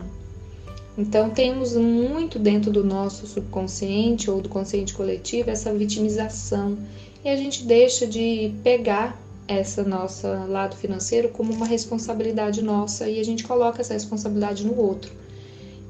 Então 0.97 1.29
temos 1.29 1.75
muito 1.75 2.37
dentro 2.37 2.71
do 2.71 2.83
nosso 2.83 3.25
subconsciente 3.25 4.29
ou 4.29 4.41
do 4.41 4.49
consciente 4.49 4.93
coletivo 4.93 5.49
essa 5.49 5.73
vitimização 5.73 6.77
e 7.23 7.29
a 7.29 7.35
gente 7.35 7.63
deixa 7.63 8.05
de 8.05 8.53
pegar 8.63 9.17
essa 9.47 9.83
nossa 9.83 10.45
lado 10.45 10.75
financeiro 10.75 11.29
como 11.29 11.53
uma 11.53 11.65
responsabilidade 11.65 12.61
nossa 12.61 13.07
e 13.07 13.19
a 13.19 13.23
gente 13.23 13.45
coloca 13.45 13.79
essa 13.79 13.93
responsabilidade 13.93 14.65
no 14.65 14.77
outro 14.77 15.11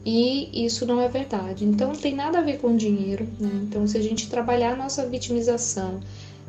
e 0.09 0.65
isso 0.65 0.85
não 0.85 1.01
é 1.01 1.09
verdade. 1.09 1.65
Então, 1.65 1.89
não 1.89 1.95
tem 1.97 2.15
nada 2.15 2.39
a 2.39 2.41
ver 2.41 2.59
com 2.59 2.77
dinheiro. 2.77 3.27
Né? 3.37 3.51
Então, 3.63 3.85
se 3.85 3.97
a 3.97 4.01
gente 4.01 4.29
trabalhar 4.29 4.71
a 4.71 4.75
nossa 4.77 5.05
vitimização, 5.05 5.99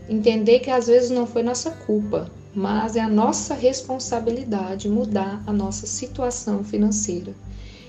entender 0.09 0.61
que 0.61 0.71
às 0.71 0.87
vezes 0.87 1.11
não 1.11 1.27
foi 1.27 1.43
nossa 1.43 1.73
culpa, 1.73 2.31
mas 2.55 2.95
é 2.95 3.01
a 3.01 3.09
nossa 3.09 3.55
responsabilidade 3.55 4.89
mudar 4.89 5.43
a 5.45 5.53
nossa 5.53 5.89
situação 5.89 6.63
financeira. 6.63 7.35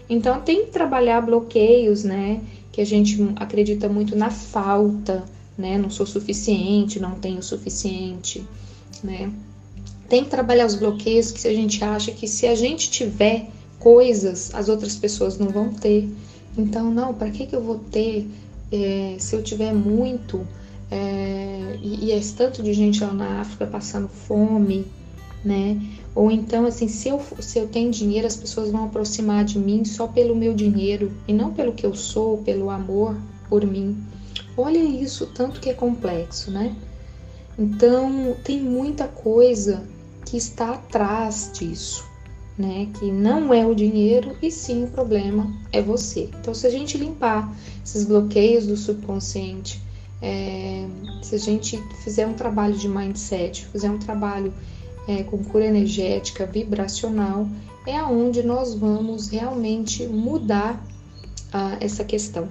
Então, 0.09 0.41
tem 0.41 0.65
que 0.65 0.71
trabalhar 0.71 1.21
bloqueios, 1.21 2.03
né? 2.03 2.41
Que 2.71 2.81
a 2.81 2.85
gente 2.85 3.31
acredita 3.35 3.87
muito 3.87 4.15
na 4.15 4.31
falta, 4.31 5.23
né? 5.55 5.77
Não 5.77 5.91
sou 5.91 6.07
suficiente, 6.07 6.99
não 6.99 7.11
tenho 7.11 7.37
o 7.37 7.43
suficiente, 7.43 8.43
né? 9.03 9.31
Tem 10.09 10.23
que 10.23 10.31
trabalhar 10.31 10.65
os 10.65 10.73
bloqueios 10.73 11.31
que 11.31 11.47
a 11.47 11.53
gente 11.53 11.83
acha 11.83 12.11
que 12.11 12.27
se 12.27 12.47
a 12.47 12.55
gente 12.55 12.89
tiver 12.89 13.51
coisas 13.79 14.53
as 14.53 14.69
outras 14.69 14.95
pessoas 14.95 15.37
não 15.37 15.47
vão 15.47 15.73
ter. 15.73 16.09
Então, 16.57 16.91
não, 16.91 17.13
para 17.13 17.29
que, 17.29 17.47
que 17.47 17.55
eu 17.55 17.63
vou 17.63 17.79
ter 17.79 18.29
é, 18.71 19.15
se 19.17 19.35
eu 19.35 19.41
tiver 19.41 19.73
muito? 19.73 20.45
É, 20.91 21.77
e, 21.81 22.05
e 22.05 22.11
é 22.11 22.19
tanto 22.35 22.61
de 22.61 22.73
gente 22.73 23.03
lá 23.03 23.13
na 23.13 23.41
África 23.41 23.65
passando 23.65 24.07
fome, 24.07 24.85
né? 25.45 25.79
Ou 26.15 26.29
então, 26.31 26.65
assim, 26.65 26.87
se 26.87 27.09
eu, 27.09 27.21
se 27.39 27.59
eu 27.59 27.67
tenho 27.67 27.91
dinheiro, 27.91 28.27
as 28.27 28.35
pessoas 28.35 28.71
vão 28.71 28.85
aproximar 28.85 29.45
de 29.45 29.59
mim 29.59 29.85
só 29.85 30.07
pelo 30.07 30.35
meu 30.35 30.53
dinheiro 30.53 31.11
e 31.27 31.33
não 31.33 31.53
pelo 31.53 31.73
que 31.73 31.85
eu 31.85 31.93
sou, 31.93 32.39
pelo 32.39 32.69
amor 32.69 33.15
por 33.47 33.65
mim. 33.65 33.95
Olha 34.57 34.79
isso, 34.79 35.27
tanto 35.27 35.61
que 35.61 35.69
é 35.69 35.73
complexo, 35.73 36.51
né? 36.51 36.75
Então, 37.57 38.35
tem 38.43 38.59
muita 38.59 39.07
coisa 39.07 39.83
que 40.25 40.37
está 40.37 40.73
atrás 40.73 41.51
disso 41.53 42.08
né? 42.59 42.89
Que 42.99 43.09
não 43.09 43.53
é 43.53 43.65
o 43.65 43.73
dinheiro 43.73 44.35
e 44.41 44.51
sim 44.51 44.83
o 44.83 44.87
problema 44.87 45.49
é 45.71 45.81
você. 45.81 46.29
Então, 46.41 46.53
se 46.53 46.67
a 46.67 46.69
gente 46.69 46.97
limpar 46.97 47.49
esses 47.83 48.03
bloqueios 48.03 48.67
do 48.67 48.75
subconsciente, 48.75 49.81
é, 50.21 50.85
se 51.23 51.35
a 51.35 51.39
gente 51.39 51.81
fizer 52.03 52.27
um 52.27 52.33
trabalho 52.33 52.75
de 52.75 52.89
mindset, 52.89 53.65
fizer 53.67 53.89
um 53.89 53.97
trabalho 53.97 54.53
é, 55.07 55.23
com 55.23 55.41
cura 55.41 55.65
energética, 55.65 56.45
vibracional, 56.45 57.47
é 57.87 57.95
aonde 57.95 58.43
nós 58.43 58.75
vamos 58.75 59.29
realmente 59.29 60.05
mudar 60.05 60.85
ah, 61.53 61.77
essa 61.79 62.03
questão. 62.03 62.49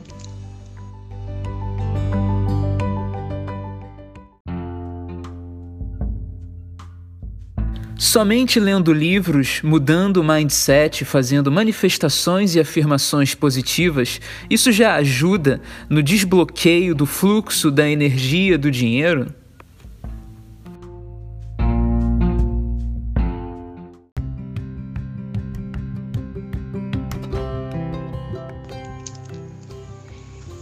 Somente 8.00 8.60
lendo 8.60 8.92
livros, 8.92 9.60
mudando 9.60 10.18
o 10.18 10.24
mindset, 10.24 11.04
fazendo 11.04 11.50
manifestações 11.50 12.54
e 12.54 12.60
afirmações 12.60 13.34
positivas, 13.34 14.20
isso 14.48 14.70
já 14.70 14.94
ajuda 14.94 15.60
no 15.90 16.00
desbloqueio 16.00 16.94
do 16.94 17.04
fluxo 17.04 17.72
da 17.72 17.90
energia 17.90 18.56
do 18.56 18.70
dinheiro? 18.70 19.34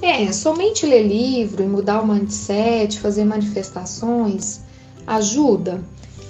É, 0.00 0.32
somente 0.32 0.86
ler 0.86 1.06
livro 1.06 1.62
e 1.62 1.66
mudar 1.66 2.00
o 2.00 2.06
mindset, 2.06 2.98
fazer 2.98 3.26
manifestações 3.26 4.64
ajuda 5.06 5.84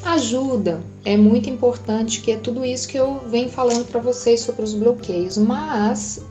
Ajuda. 0.07 0.81
É 1.05 1.16
muito 1.16 1.51
importante 1.51 2.21
que 2.21 2.31
é 2.31 2.37
tudo 2.37 2.64
isso 2.64 2.87
que 2.87 2.97
eu 2.97 3.23
venho 3.29 3.49
falando 3.49 3.85
para 3.87 4.01
vocês 4.01 4.40
sobre 4.40 4.62
os 4.62 4.73
bloqueios, 4.73 5.37
mas 5.37 6.25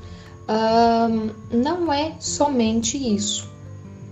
não 1.52 1.92
é 1.92 2.14
somente 2.20 2.98
isso. 2.98 3.50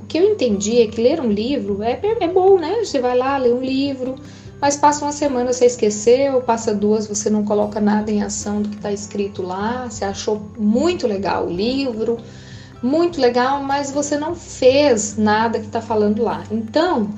O 0.02 0.06
que 0.06 0.17
eu 0.17 0.32
entendi 0.32 0.82
é 0.82 0.88
que 0.88 1.02
ler 1.02 1.21
um 1.21 1.32
livro 1.32 1.82
é, 1.82 1.97
é 2.19 2.28
bom, 2.28 2.60
né? 2.60 2.84
Você 2.84 2.99
vai 2.99 3.17
lá, 3.17 3.38
lê 3.38 3.54
um 3.54 3.62
livro, 3.62 4.15
mas 4.60 4.76
passa 4.76 5.06
uma 5.06 5.13
semana 5.13 5.54
você 5.54 5.65
esqueceu, 5.65 6.41
passa 6.41 6.73
duas 6.76 7.08
você 7.08 7.30
não 7.30 7.45
coloca 7.45 7.80
nada 7.80 8.12
em 8.12 8.21
ação 8.21 8.62
do 8.62 8.69
que 8.69 8.76
está 8.76 8.91
escrito 8.91 9.41
lá, 9.41 9.88
você 9.89 10.04
achou 10.04 10.41
muito 10.58 11.08
legal 11.08 11.47
o 11.47 11.49
livro, 11.49 12.17
muito 12.82 13.21
legal, 13.21 13.63
mas 13.63 13.91
você 13.91 14.17
não 14.17 14.36
fez 14.36 15.15
nada 15.15 15.58
que 15.58 15.67
está 15.67 15.82
falando 15.82 16.21
lá. 16.21 16.43
Então, 16.52 17.10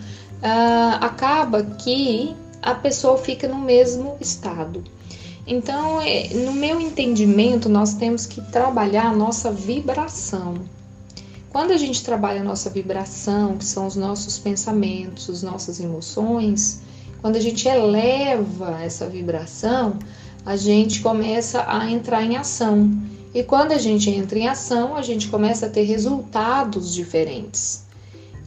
uh, 0.45 1.03
acaba 1.03 1.63
que 1.63 2.36
a 2.62 2.75
pessoa 2.75 3.17
fica 3.17 3.47
no 3.47 3.58
mesmo 3.58 4.15
estado. 4.21 4.84
Então, 5.47 6.01
é, 6.01 6.29
no 6.34 6.53
meu 6.53 6.79
entendimento, 6.79 7.69
nós 7.69 7.95
temos 7.95 8.25
que 8.25 8.41
trabalhar 8.41 9.08
a 9.08 9.13
nossa 9.13 9.51
vibração. 9.51 10.55
Quando 11.49 11.71
a 11.71 11.77
gente 11.77 12.03
trabalha 12.03 12.41
a 12.41 12.43
nossa 12.43 12.69
vibração, 12.69 13.58
que 13.58 13.65
são 13.65 13.88
os 13.88 13.95
nossos 13.95 14.39
pensamentos, 14.39 15.29
as 15.29 15.43
nossas 15.43 15.79
emoções, 15.79 16.81
quando 17.21 17.38
a 17.38 17.39
gente 17.39 17.67
eleva 17.67 18.81
essa 18.81 19.08
vibração, 19.08 19.97
a 20.45 20.55
gente 20.55 21.01
começa 21.01 21.63
a 21.67 21.89
entrar 21.89 22.23
em 22.23 22.36
ação. 22.38 22.91
E 23.34 23.43
quando 23.43 23.71
a 23.71 23.77
gente 23.77 24.10
entra 24.10 24.38
em 24.38 24.47
ação, 24.47 24.95
a 24.95 25.01
gente 25.01 25.27
começa 25.27 25.67
a 25.67 25.69
ter 25.69 25.84
resultados 25.84 26.93
diferentes. 26.93 27.85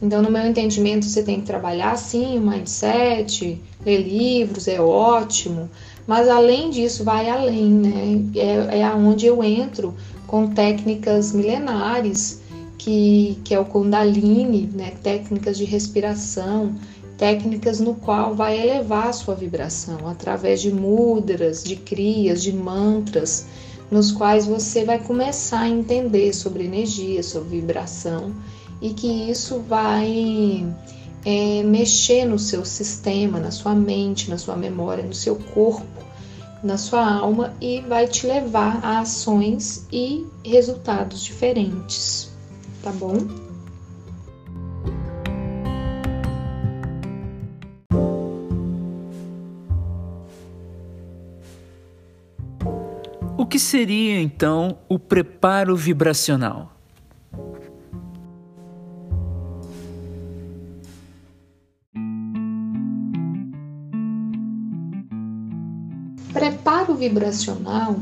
Então, 0.01 0.21
no 0.21 0.31
meu 0.31 0.45
entendimento, 0.45 1.05
você 1.05 1.21
tem 1.23 1.41
que 1.41 1.45
trabalhar 1.45 1.97
sim 1.97 2.37
o 2.37 2.41
mindset, 2.41 3.61
ler 3.85 4.01
livros, 4.01 4.67
é 4.67 4.79
ótimo, 4.79 5.69
mas 6.07 6.29
além 6.29 6.69
disso, 6.69 7.03
vai 7.03 7.29
além, 7.29 7.69
né? 7.69 8.25
É, 8.35 8.79
é 8.79 8.83
aonde 8.83 9.25
eu 9.25 9.43
entro 9.43 9.93
com 10.25 10.47
técnicas 10.47 11.33
milenares, 11.33 12.41
que, 12.77 13.37
que 13.43 13.53
é 13.53 13.59
o 13.59 13.65
Kundalini, 13.65 14.69
né? 14.73 14.93
técnicas 15.03 15.57
de 15.57 15.65
respiração, 15.65 16.75
técnicas 17.17 17.81
no 17.81 17.93
qual 17.93 18.33
vai 18.33 18.57
elevar 18.57 19.09
a 19.09 19.13
sua 19.13 19.35
vibração 19.35 20.07
através 20.07 20.61
de 20.61 20.71
mudras, 20.71 21.61
de 21.61 21.75
crias, 21.75 22.41
de 22.41 22.53
mantras, 22.53 23.47
nos 23.91 24.11
quais 24.11 24.45
você 24.45 24.85
vai 24.85 24.99
começar 24.99 25.61
a 25.61 25.69
entender 25.69 26.31
sobre 26.33 26.63
energia, 26.63 27.21
sobre 27.21 27.59
vibração 27.59 28.33
e 28.81 28.93
que 28.93 29.07
isso 29.07 29.59
vai 29.59 30.65
é, 31.25 31.63
mexer 31.63 32.25
no 32.25 32.39
seu 32.39 32.63
sistema, 32.63 33.39
na 33.39 33.51
sua 33.51 33.75
mente, 33.75 34.29
na 34.29 34.37
sua 34.37 34.55
memória, 34.55 35.03
no 35.03 35.13
seu 35.13 35.35
corpo, 35.35 35.85
na 36.63 36.77
sua 36.77 37.05
alma 37.05 37.53
e 37.61 37.81
vai 37.81 38.07
te 38.07 38.27
levar 38.27 38.79
a 38.83 38.99
ações 38.99 39.87
e 39.91 40.25
resultados 40.43 41.23
diferentes, 41.23 42.31
tá 42.83 42.91
bom? 42.91 43.17
O 53.37 53.45
que 53.45 53.57
seria 53.57 54.21
então 54.21 54.77
o 54.87 54.99
preparo 54.99 55.75
vibracional? 55.75 56.78
Preparo 66.39 66.95
vibracional 66.95 67.99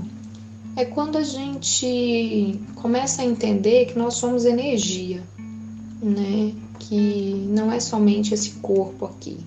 é 0.76 0.86
quando 0.86 1.18
a 1.18 1.24
gente 1.24 2.62
começa 2.76 3.24
a 3.24 3.26
entender 3.26 3.86
que 3.86 3.98
nós 3.98 4.14
somos 4.14 4.46
energia, 4.46 5.24
né? 6.00 6.54
Que 6.78 7.48
não 7.50 7.72
é 7.72 7.80
somente 7.80 8.36
esse 8.36 8.52
corpo 8.62 9.06
aqui. 9.06 9.40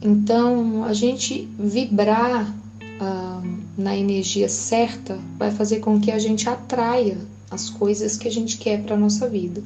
Então, 0.00 0.84
a 0.84 0.92
gente 0.92 1.48
vibrar 1.58 2.54
ah, 3.00 3.42
na 3.76 3.96
energia 3.96 4.48
certa 4.48 5.18
vai 5.36 5.50
fazer 5.50 5.80
com 5.80 6.00
que 6.00 6.12
a 6.12 6.18
gente 6.20 6.48
atraia 6.48 7.18
as 7.50 7.68
coisas 7.68 8.16
que 8.16 8.28
a 8.28 8.30
gente 8.30 8.56
quer 8.56 8.84
para 8.84 8.96
nossa 8.96 9.28
vida. 9.28 9.64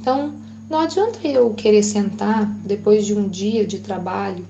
Então, 0.00 0.32
não 0.70 0.80
adianta 0.80 1.18
eu 1.28 1.52
querer 1.52 1.82
sentar 1.82 2.46
depois 2.64 3.04
de 3.04 3.12
um 3.12 3.28
dia 3.28 3.66
de 3.66 3.80
trabalho 3.80 4.46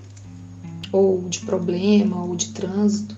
ou 0.93 1.23
de 1.29 1.41
problema 1.41 2.25
ou 2.25 2.35
de 2.35 2.49
trânsito 2.49 3.17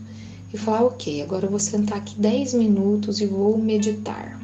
e 0.52 0.58
falar: 0.58 0.84
ok, 0.84 1.22
agora 1.22 1.46
eu 1.46 1.50
vou 1.50 1.58
sentar 1.58 1.98
aqui 1.98 2.14
10 2.18 2.54
minutos 2.54 3.20
e 3.20 3.26
vou 3.26 3.56
meditar. 3.58 4.40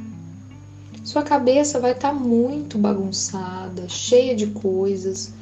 Sua 1.05 1.23
cabeça 1.23 1.81
vai 1.81 1.93
estar 1.93 2.13
tá 2.13 2.15
muito 2.15 2.77
bagunçada, 2.77 3.89
cheia 3.89 4.35
de 4.35 4.49
coisas. 4.49 5.33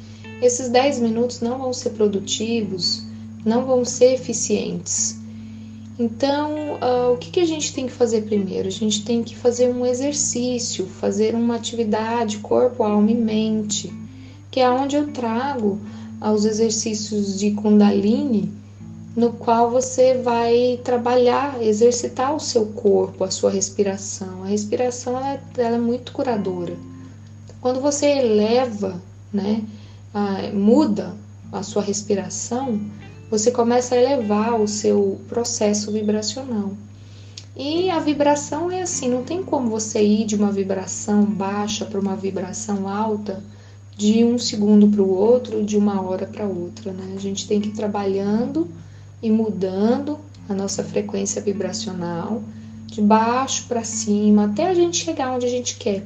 Esses 0.41 0.69
10 0.69 0.99
minutos 0.99 1.41
não 1.41 1.57
vão 1.57 1.73
ser 1.73 1.89
produtivos, 1.91 3.03
não 3.43 3.65
vão 3.65 3.83
ser 3.83 4.13
eficientes. 4.13 5.17
Então, 5.99 6.75
uh, 6.75 7.13
o 7.13 7.17
que, 7.17 7.31
que 7.31 7.39
a 7.39 7.45
gente 7.45 7.73
tem 7.73 7.87
que 7.87 7.91
fazer 7.91 8.21
primeiro? 8.21 8.67
A 8.67 8.71
gente 8.71 9.03
tem 9.03 9.23
que 9.23 9.35
fazer 9.35 9.73
um 9.73 9.83
exercício, 9.83 10.85
fazer 10.85 11.33
uma 11.33 11.55
atividade 11.55 12.37
corpo, 12.37 12.83
alma 12.83 13.09
e 13.09 13.15
mente, 13.15 13.91
que 14.51 14.59
é 14.59 14.69
onde 14.69 14.95
eu 14.95 15.07
trago 15.11 15.81
aos 16.19 16.45
exercícios 16.45 17.39
de 17.39 17.51
Kundalini, 17.51 18.51
no 19.15 19.33
qual 19.33 19.71
você 19.71 20.15
vai 20.15 20.79
trabalhar, 20.83 21.61
exercitar 21.61 22.35
o 22.35 22.39
seu 22.39 22.67
corpo, 22.67 23.23
a 23.23 23.31
sua 23.31 23.49
respiração. 23.49 24.43
A 24.43 24.47
respiração 24.47 25.17
ela, 25.17 25.33
é, 25.33 25.41
ela 25.57 25.75
é 25.75 25.79
muito 25.79 26.11
curadora. 26.11 26.75
Quando 27.59 27.81
você 27.81 28.05
eleva, 28.05 29.01
né, 29.33 29.63
muda 30.53 31.15
a 31.51 31.63
sua 31.63 31.81
respiração, 31.81 32.79
você 33.29 33.51
começa 33.51 33.95
a 33.95 33.97
elevar 33.97 34.59
o 34.59 34.67
seu 34.67 35.19
processo 35.27 35.91
vibracional. 35.91 36.71
E 37.55 37.89
a 37.89 37.99
vibração 37.99 38.69
é 38.69 38.83
assim, 38.83 39.09
não 39.09 39.23
tem 39.23 39.41
como 39.41 39.67
você 39.67 40.03
ir 40.03 40.25
de 40.25 40.35
uma 40.35 40.51
vibração 40.51 41.23
baixa 41.23 41.85
para 41.85 41.99
uma 41.99 42.15
vibração 42.15 42.87
alta 42.87 43.43
de 43.97 44.23
um 44.23 44.37
segundo 44.37 44.87
para 44.87 45.01
o 45.01 45.09
outro, 45.09 45.63
de 45.63 45.75
uma 45.75 45.99
hora 46.01 46.27
para 46.27 46.45
outra, 46.45 46.93
né? 46.93 47.15
A 47.15 47.19
gente 47.19 47.47
tem 47.47 47.59
que 47.59 47.69
ir 47.69 47.73
trabalhando 47.73 48.67
e 49.21 49.31
mudando 49.31 50.19
a 50.47 50.53
nossa 50.53 50.83
frequência 50.83 51.41
vibracional 51.41 52.43
de 52.85 53.01
baixo 53.01 53.65
para 53.67 53.83
cima 53.83 54.45
até 54.45 54.69
a 54.69 54.73
gente 54.75 55.03
chegar 55.03 55.35
onde 55.35 55.47
a 55.47 55.49
gente 55.49 55.77
quer. 55.77 56.05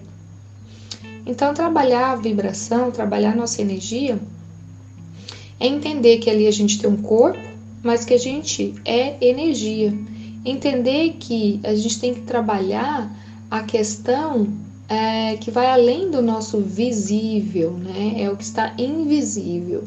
Então, 1.25 1.54
trabalhar 1.54 2.12
a 2.12 2.15
vibração, 2.15 2.91
trabalhar 2.91 3.34
a 3.34 3.36
nossa 3.36 3.62
energia, 3.62 4.17
é 5.60 5.67
entender 5.67 6.17
que 6.17 6.30
ali 6.30 6.47
a 6.47 6.51
gente 6.51 6.80
tem 6.80 6.89
um 6.89 6.97
corpo, 6.97 7.39
mas 7.84 8.06
que 8.06 8.13
a 8.13 8.17
gente 8.17 8.73
é 8.86 9.23
energia. 9.23 9.93
Entender 10.43 11.17
que 11.19 11.60
a 11.63 11.75
gente 11.75 11.99
tem 11.99 12.13
que 12.13 12.21
trabalhar 12.21 13.15
a 13.49 13.62
questão 13.62 14.47
é, 14.91 15.38
que 15.38 15.49
vai 15.49 15.67
além 15.67 16.12
do 16.12 16.21
nosso 16.21 16.60
visível, 16.60 17.71
né? 17.71 18.15
É 18.17 18.30
o 18.30 18.36
que 18.36 18.43
está 18.43 18.73
invisível. 18.77 19.86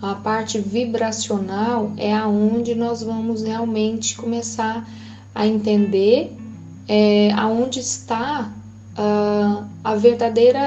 A 0.00 0.14
parte 0.14 0.60
vibracional 0.60 1.92
é 1.96 2.14
aonde 2.14 2.76
nós 2.76 3.02
vamos 3.02 3.42
realmente 3.42 4.14
começar 4.14 4.88
a 5.34 5.44
entender 5.44 6.32
é, 6.86 7.32
aonde 7.32 7.80
está 7.80 8.52
uh, 8.96 9.64
a 9.82 9.94
verdadeira 9.96 10.62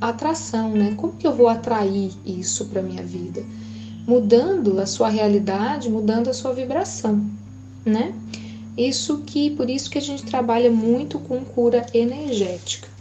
atração, 0.00 0.70
né? 0.70 0.94
Como 0.96 1.12
que 1.12 1.28
eu 1.28 1.32
vou 1.32 1.46
atrair 1.46 2.10
isso 2.26 2.64
para 2.64 2.82
minha 2.82 3.04
vida? 3.04 3.44
Mudando 4.04 4.80
a 4.80 4.86
sua 4.86 5.08
realidade, 5.08 5.88
mudando 5.88 6.28
a 6.28 6.34
sua 6.34 6.52
vibração, 6.52 7.24
né? 7.84 8.12
Isso 8.76 9.18
que 9.18 9.50
por 9.50 9.70
isso 9.70 9.88
que 9.88 9.96
a 9.96 10.02
gente 10.02 10.24
trabalha 10.24 10.72
muito 10.72 11.20
com 11.20 11.44
cura 11.44 11.86
energética. 11.94 12.95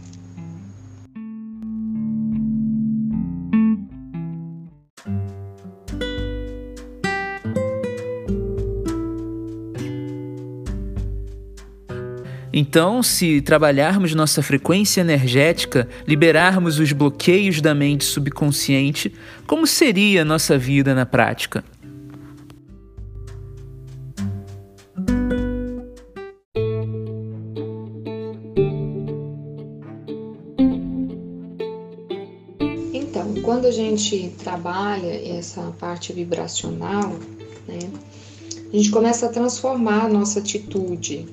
Então, 12.58 13.04
se 13.04 13.42
trabalharmos 13.42 14.16
nossa 14.16 14.42
frequência 14.42 15.02
energética, 15.02 15.90
liberarmos 16.08 16.80
os 16.80 16.94
bloqueios 16.94 17.60
da 17.60 17.76
mente 17.76 18.06
subconsciente, 18.06 19.14
como 19.46 19.68
seria 19.68 20.22
a 20.22 20.26
nossa 20.26 20.58
vida 20.58 20.96
na 20.96 21.06
prática? 21.06 21.66
Então, 32.94 33.34
quando 33.44 33.66
a 33.66 33.72
gente 33.72 34.34
trabalha 34.42 35.38
essa 35.38 35.62
parte 35.78 36.14
vibracional, 36.14 37.20
né, 37.68 37.80
a 38.72 38.78
gente 38.78 38.90
começa 38.92 39.26
a 39.26 39.30
transformar 39.30 40.06
a 40.06 40.08
nossa 40.08 40.40
atitude 40.40 41.26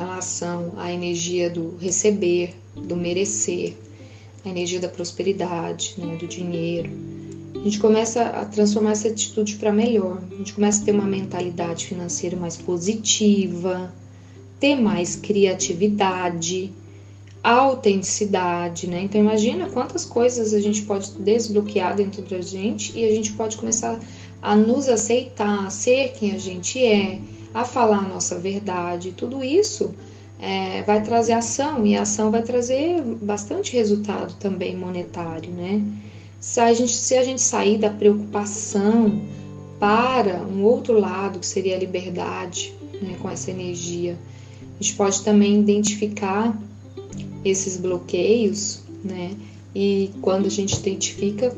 relação 0.00 0.72
à 0.76 0.92
energia 0.92 1.48
do 1.48 1.76
receber, 1.76 2.54
do 2.74 2.96
merecer, 2.96 3.74
a 4.44 4.48
energia 4.48 4.80
da 4.80 4.88
prosperidade, 4.88 5.94
né, 5.98 6.16
do 6.16 6.26
dinheiro. 6.26 6.90
A 7.54 7.64
gente 7.64 7.78
começa 7.78 8.22
a 8.22 8.44
transformar 8.44 8.92
essa 8.92 9.08
atitude 9.08 9.56
para 9.56 9.70
melhor. 9.72 10.22
A 10.32 10.36
gente 10.36 10.54
começa 10.54 10.80
a 10.82 10.84
ter 10.84 10.92
uma 10.92 11.06
mentalidade 11.06 11.86
financeira 11.86 12.36
mais 12.36 12.56
positiva, 12.56 13.92
ter 14.58 14.76
mais 14.76 15.16
criatividade, 15.16 16.72
autenticidade, 17.42 18.86
né? 18.86 19.02
Então 19.02 19.20
imagina 19.20 19.68
quantas 19.68 20.04
coisas 20.04 20.54
a 20.54 20.60
gente 20.60 20.82
pode 20.82 21.10
desbloquear 21.12 21.96
dentro 21.96 22.22
da 22.22 22.40
gente 22.40 22.98
e 22.98 23.04
a 23.04 23.10
gente 23.10 23.32
pode 23.32 23.56
começar 23.56 23.98
a 24.42 24.56
nos 24.56 24.88
aceitar, 24.88 25.66
a 25.66 25.70
ser 25.70 26.12
quem 26.12 26.32
a 26.32 26.38
gente 26.38 26.82
é, 26.82 27.18
a 27.52 27.64
falar 27.64 27.98
a 27.98 28.08
nossa 28.08 28.38
verdade. 28.38 29.12
Tudo 29.12 29.42
isso 29.42 29.94
é, 30.38 30.82
vai 30.82 31.02
trazer 31.02 31.32
ação 31.32 31.86
e 31.86 31.96
a 31.96 32.02
ação 32.02 32.30
vai 32.30 32.42
trazer 32.42 33.02
bastante 33.02 33.74
resultado 33.74 34.34
também 34.38 34.76
monetário, 34.76 35.50
né? 35.52 35.82
Se 36.40 36.60
a 36.60 36.72
gente, 36.72 36.92
se 36.92 37.16
a 37.16 37.22
gente 37.22 37.42
sair 37.42 37.76
da 37.76 37.90
preocupação 37.90 39.20
para 39.78 40.42
um 40.42 40.62
outro 40.62 40.98
lado, 40.98 41.38
que 41.38 41.46
seria 41.46 41.76
a 41.76 41.78
liberdade, 41.78 42.74
né, 43.00 43.16
com 43.20 43.28
essa 43.28 43.50
energia, 43.50 44.16
a 44.78 44.82
gente 44.82 44.96
pode 44.96 45.22
também 45.22 45.60
identificar 45.60 46.58
esses 47.44 47.76
bloqueios, 47.76 48.80
né? 49.04 49.32
E 49.74 50.10
quando 50.22 50.46
a 50.46 50.50
gente 50.50 50.74
identifica, 50.78 51.54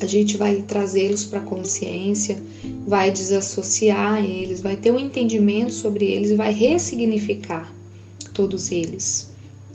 a 0.00 0.06
gente 0.06 0.36
vai 0.36 0.62
trazê-los 0.62 1.24
para 1.24 1.40
a 1.40 1.42
consciência, 1.42 2.42
vai 2.86 3.10
desassociar 3.10 4.24
eles, 4.24 4.60
vai 4.60 4.76
ter 4.76 4.90
um 4.90 4.98
entendimento 4.98 5.72
sobre 5.72 6.06
eles 6.06 6.30
e 6.30 6.34
vai 6.34 6.52
ressignificar 6.52 7.72
todos 8.32 8.70
eles. 8.70 9.30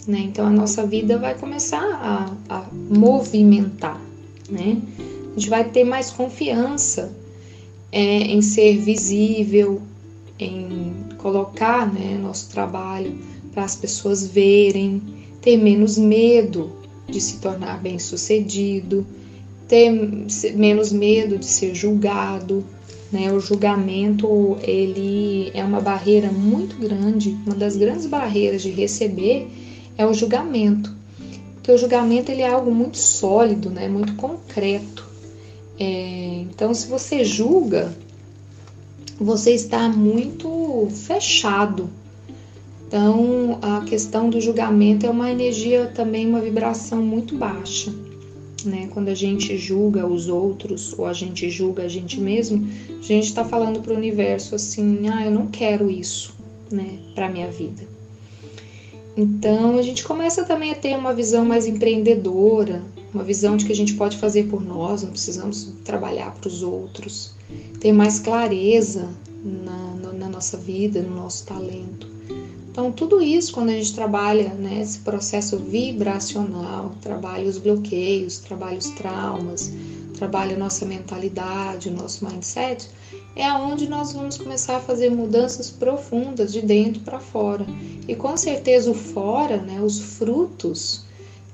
Né? 0.08 0.20
Então 0.20 0.46
a 0.46 0.50
nossa 0.50 0.86
vida 0.86 1.18
vai 1.18 1.38
começar 1.38 1.84
a, 1.84 2.36
a 2.50 2.68
movimentar. 2.74 4.02
Né? 4.50 4.82
A 5.00 5.40
gente 5.40 5.50
vai 5.50 5.70
ter 5.70 5.84
mais 5.84 6.10
confiança 6.10 7.16
é, 7.92 8.02
em 8.02 8.42
ser 8.42 8.78
visível, 8.78 9.82
em 10.40 10.94
colocar 11.18 11.92
né, 11.92 12.18
nosso 12.22 12.50
trabalho 12.50 13.18
para 13.52 13.64
as 13.64 13.76
pessoas 13.76 14.26
verem, 14.26 15.02
ter 15.42 15.58
menos 15.58 15.98
medo 15.98 16.72
de 17.08 17.20
se 17.20 17.38
tornar 17.38 17.82
bem-sucedido, 17.82 19.06
ter 19.70 19.90
menos 20.56 20.92
medo 20.92 21.38
de 21.38 21.46
ser 21.46 21.74
julgado, 21.74 22.66
né? 23.12 23.32
O 23.32 23.40
julgamento 23.40 24.58
ele 24.62 25.50
é 25.54 25.64
uma 25.64 25.80
barreira 25.80 26.30
muito 26.30 26.76
grande, 26.76 27.38
uma 27.46 27.56
das 27.56 27.78
grandes 27.78 28.06
barreiras 28.06 28.62
de 28.62 28.72
receber 28.72 29.48
é 29.98 30.06
o 30.06 30.14
julgamento, 30.14 30.94
porque 31.54 31.72
o 31.72 31.78
julgamento 31.78 32.32
ele 32.32 32.42
é 32.42 32.50
algo 32.50 32.72
muito 32.72 32.98
sólido, 32.98 33.70
né? 33.70 33.88
Muito 33.88 34.16
concreto. 34.16 35.08
É, 35.80 36.44
então, 36.52 36.74
se 36.74 36.88
você 36.88 37.24
julga, 37.24 37.96
você 39.18 39.52
está 39.54 39.88
muito 39.88 40.90
fechado 40.92 41.90
então, 42.90 43.60
a 43.62 43.82
questão 43.82 44.32
do 44.32 44.42
julgamento 44.42 45.06
é 45.06 45.12
uma 45.12 45.30
energia 45.30 45.86
também, 45.94 46.28
uma 46.28 46.42
vibração 46.42 47.00
muito 47.04 47.38
baixa. 47.38 47.94
Né? 48.66 48.90
Quando 48.92 49.10
a 49.10 49.16
gente 49.16 49.58
julga 49.58 50.06
os 50.06 50.28
outros 50.28 50.98
ou 50.98 51.06
a 51.06 51.14
gente 51.14 51.50
julga 51.50 51.84
a 51.84 51.88
gente 51.88 52.20
mesmo, 52.20 52.68
a 52.90 53.02
gente 53.02 53.26
está 53.26 53.44
falando 53.44 53.82
para 53.82 53.94
o 53.94 53.98
universo 53.98 54.56
assim: 54.56 55.08
ah, 55.08 55.26
eu 55.26 55.32
não 55.32 55.48
quero 55.48 55.90
isso 55.90 56.34
né, 56.72 57.00
para 57.16 57.30
minha 57.30 57.50
vida. 57.50 57.88
Então, 59.18 59.78
a 59.78 59.82
gente 59.82 60.04
começa 60.04 60.46
também 60.46 60.72
a 60.72 60.76
ter 60.76 60.96
uma 60.96 61.14
visão 61.14 61.44
mais 61.44 61.66
empreendedora, 61.66 62.82
uma 63.14 63.24
visão 63.24 63.58
de 63.58 63.66
que 63.66 63.72
a 63.72 63.76
gente 63.76 63.96
pode 63.96 64.18
fazer 64.18 64.44
por 64.44 64.64
nós, 64.64 65.04
não 65.04 65.12
precisamos 65.12 65.74
trabalhar 65.84 66.32
para 66.36 66.48
os 66.48 66.64
outros, 66.64 67.34
ter 67.80 67.92
mais 67.92 68.20
clareza 68.20 69.10
na, 69.44 70.14
na 70.14 70.30
nossa 70.30 70.58
vida, 70.58 71.02
no 71.02 71.16
nosso 71.16 71.46
talento. 71.46 72.19
Então, 72.72 72.92
tudo 72.92 73.22
isso, 73.22 73.52
quando 73.52 73.70
a 73.70 73.74
gente 73.74 73.94
trabalha 73.94 74.50
né, 74.54 74.80
esse 74.82 75.00
processo 75.00 75.58
vibracional, 75.58 76.94
trabalha 77.02 77.48
os 77.48 77.58
bloqueios, 77.58 78.38
trabalha 78.38 78.78
os 78.78 78.90
traumas, 78.92 79.74
trabalha 80.16 80.56
a 80.56 80.60
nossa 80.60 80.86
mentalidade, 80.86 81.90
o 81.90 81.94
nosso 81.94 82.26
mindset, 82.26 82.88
é 83.36 83.52
onde 83.54 83.90
nós 83.90 84.14
vamos 84.14 84.38
começar 84.38 84.78
a 84.78 84.82
fazer 84.82 85.10
mudanças 85.10 85.72
profundas 85.72 86.54
de 86.54 86.62
dentro 86.62 87.02
para 87.02 87.20
fora. 87.20 87.66
E 88.08 88.16
com 88.16 88.38
certeza 88.38 88.92
o 88.92 88.94
fora, 88.94 89.58
né, 89.58 89.82
os 89.82 90.00
frutos, 90.18 91.06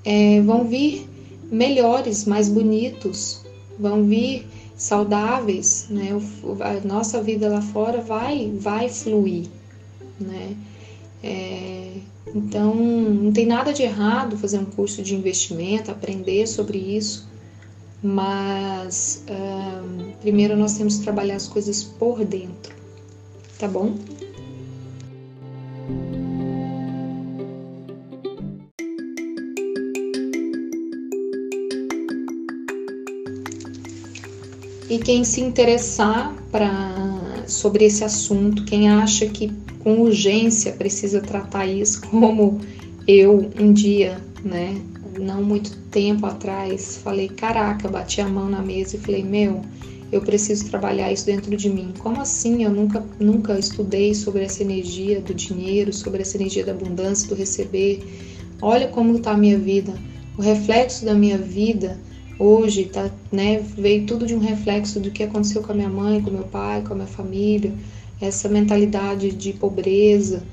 é, 0.03 0.41
vão 0.41 0.66
vir 0.66 1.07
melhores, 1.51 2.26
mais 2.26 2.49
bonitos, 2.49 3.41
vão 3.80 4.03
vir 4.03 4.47
saudáveis, 4.76 5.88
né? 5.89 6.09
A 6.61 6.88
nossa 6.88 7.22
vida 7.22 7.47
lá 7.47 7.61
fora 7.61 8.01
vai, 8.01 8.51
vai 8.59 8.89
fluir, 8.89 9.47
né? 10.20 10.55
É, 11.26 11.91
então, 12.36 12.76
não 12.76 13.32
tem 13.32 13.47
nada 13.47 13.73
de 13.73 13.82
errado 13.82 14.38
fazer 14.38 14.59
um 14.59 14.65
curso 14.65 15.01
de 15.01 15.15
investimento, 15.15 15.89
aprender 15.89 16.45
sobre 16.45 16.78
isso, 16.78 17.28
mas 18.03 19.23
primeiro 20.21 20.55
nós 20.55 20.78
temos 20.78 20.97
que 20.97 21.03
trabalhar 21.03 21.36
as 21.36 21.47
coisas 21.47 21.84
por 21.84 22.23
dentro, 22.23 22.76
tá 23.57 23.67
bom? 23.67 23.95
E 34.88 34.99
quem 34.99 35.23
se 35.23 35.41
interessar 35.41 36.36
pra, 36.51 37.43
sobre 37.47 37.86
esse 37.86 38.03
assunto, 38.03 38.63
quem 38.65 38.89
acha 38.89 39.26
que 39.26 39.64
com 39.86 40.01
urgência 40.01 40.71
precisa 40.71 41.21
tratar 41.21 41.67
isso, 41.67 42.01
como 42.09 42.59
eu 43.07 43.51
um 43.59 43.71
dia, 43.71 44.17
né, 44.43 44.81
não 45.19 45.43
muito 45.43 45.77
tempo 45.91 46.25
atrás, 46.25 46.97
falei, 47.03 47.29
caraca, 47.29 47.88
bati 47.88 48.19
a 48.19 48.27
mão 48.27 48.49
na 48.49 48.63
mesa 48.63 48.95
e 48.95 48.99
falei, 48.99 49.23
meu, 49.23 49.61
eu 50.11 50.21
preciso 50.21 50.71
trabalhar 50.71 51.11
isso 51.11 51.27
dentro 51.27 51.55
de 51.55 51.69
mim. 51.69 51.93
Como 51.99 52.19
assim? 52.19 52.63
Eu 52.63 52.71
nunca, 52.71 53.05
nunca 53.19 53.59
estudei 53.59 54.15
sobre 54.15 54.43
essa 54.43 54.63
energia 54.63 55.21
do 55.21 55.36
dinheiro, 55.36 55.93
sobre 55.93 56.23
essa 56.23 56.36
energia 56.36 56.65
da 56.65 56.71
abundância, 56.71 57.29
do 57.29 57.36
receber. 57.36 58.03
Olha 58.63 58.88
como 58.88 59.15
está 59.15 59.33
a 59.33 59.38
minha 59.38 59.57
vida. 59.57 59.93
O 60.36 60.41
reflexo 60.41 61.05
da 61.05 61.13
minha 61.13 61.38
vida 61.38 61.99
hoje 62.39 62.86
tá, 62.86 63.11
né, 63.31 63.63
veio 63.77 64.07
tudo 64.07 64.25
de 64.25 64.33
um 64.33 64.39
reflexo 64.39 64.99
do 64.99 65.11
que 65.11 65.21
aconteceu 65.21 65.61
com 65.61 65.73
a 65.73 65.75
minha 65.75 65.89
mãe, 65.89 66.23
com 66.23 66.31
meu 66.31 66.45
pai, 66.45 66.81
com 66.81 66.93
a 66.93 66.95
minha 66.95 67.07
família 67.07 67.71
essa 68.26 68.49
mentalidade 68.49 69.32
de 69.32 69.53
pobreza. 69.53 70.43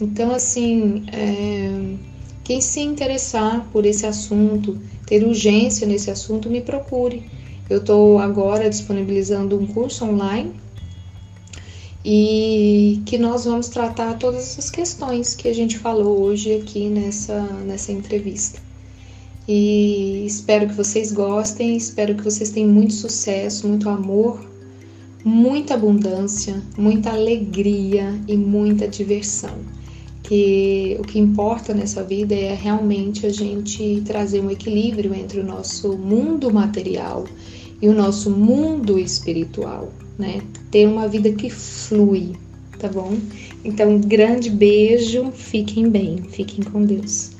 Então, 0.00 0.34
assim, 0.34 1.04
é, 1.12 1.96
quem 2.44 2.60
se 2.60 2.80
interessar 2.80 3.66
por 3.72 3.86
esse 3.86 4.06
assunto, 4.06 4.78
ter 5.06 5.24
urgência 5.24 5.86
nesse 5.86 6.10
assunto, 6.10 6.50
me 6.50 6.60
procure. 6.60 7.24
Eu 7.68 7.78
estou 7.78 8.18
agora 8.18 8.70
disponibilizando 8.70 9.58
um 9.58 9.66
curso 9.66 10.04
online 10.04 10.54
e 12.04 13.02
que 13.04 13.18
nós 13.18 13.44
vamos 13.44 13.68
tratar 13.68 14.14
todas 14.14 14.42
essas 14.42 14.70
questões 14.70 15.34
que 15.34 15.48
a 15.48 15.54
gente 15.54 15.76
falou 15.76 16.22
hoje 16.22 16.54
aqui 16.54 16.88
nessa, 16.88 17.42
nessa 17.64 17.90
entrevista. 17.90 18.60
E 19.48 20.24
espero 20.26 20.68
que 20.68 20.74
vocês 20.74 21.10
gostem, 21.10 21.76
espero 21.76 22.14
que 22.14 22.22
vocês 22.22 22.50
tenham 22.50 22.70
muito 22.70 22.94
sucesso, 22.94 23.66
muito 23.66 23.88
amor 23.88 24.55
muita 25.26 25.74
abundância, 25.74 26.62
muita 26.78 27.10
alegria 27.10 28.14
e 28.28 28.36
muita 28.36 28.86
diversão. 28.86 29.58
Que 30.22 30.96
o 31.00 31.02
que 31.02 31.18
importa 31.18 31.74
nessa 31.74 32.04
vida 32.04 32.32
é 32.32 32.54
realmente 32.54 33.26
a 33.26 33.30
gente 33.30 34.02
trazer 34.04 34.40
um 34.40 34.52
equilíbrio 34.52 35.12
entre 35.12 35.40
o 35.40 35.44
nosso 35.44 35.98
mundo 35.98 36.52
material 36.52 37.24
e 37.82 37.88
o 37.88 37.92
nosso 37.92 38.30
mundo 38.30 39.00
espiritual, 39.00 39.92
né? 40.16 40.40
Ter 40.70 40.86
uma 40.86 41.08
vida 41.08 41.32
que 41.32 41.50
flui, 41.50 42.32
tá 42.78 42.86
bom? 42.86 43.16
Então, 43.64 43.96
um 43.96 44.00
grande 44.00 44.48
beijo, 44.48 45.32
fiquem 45.32 45.90
bem, 45.90 46.22
fiquem 46.22 46.62
com 46.62 46.84
Deus. 46.84 47.35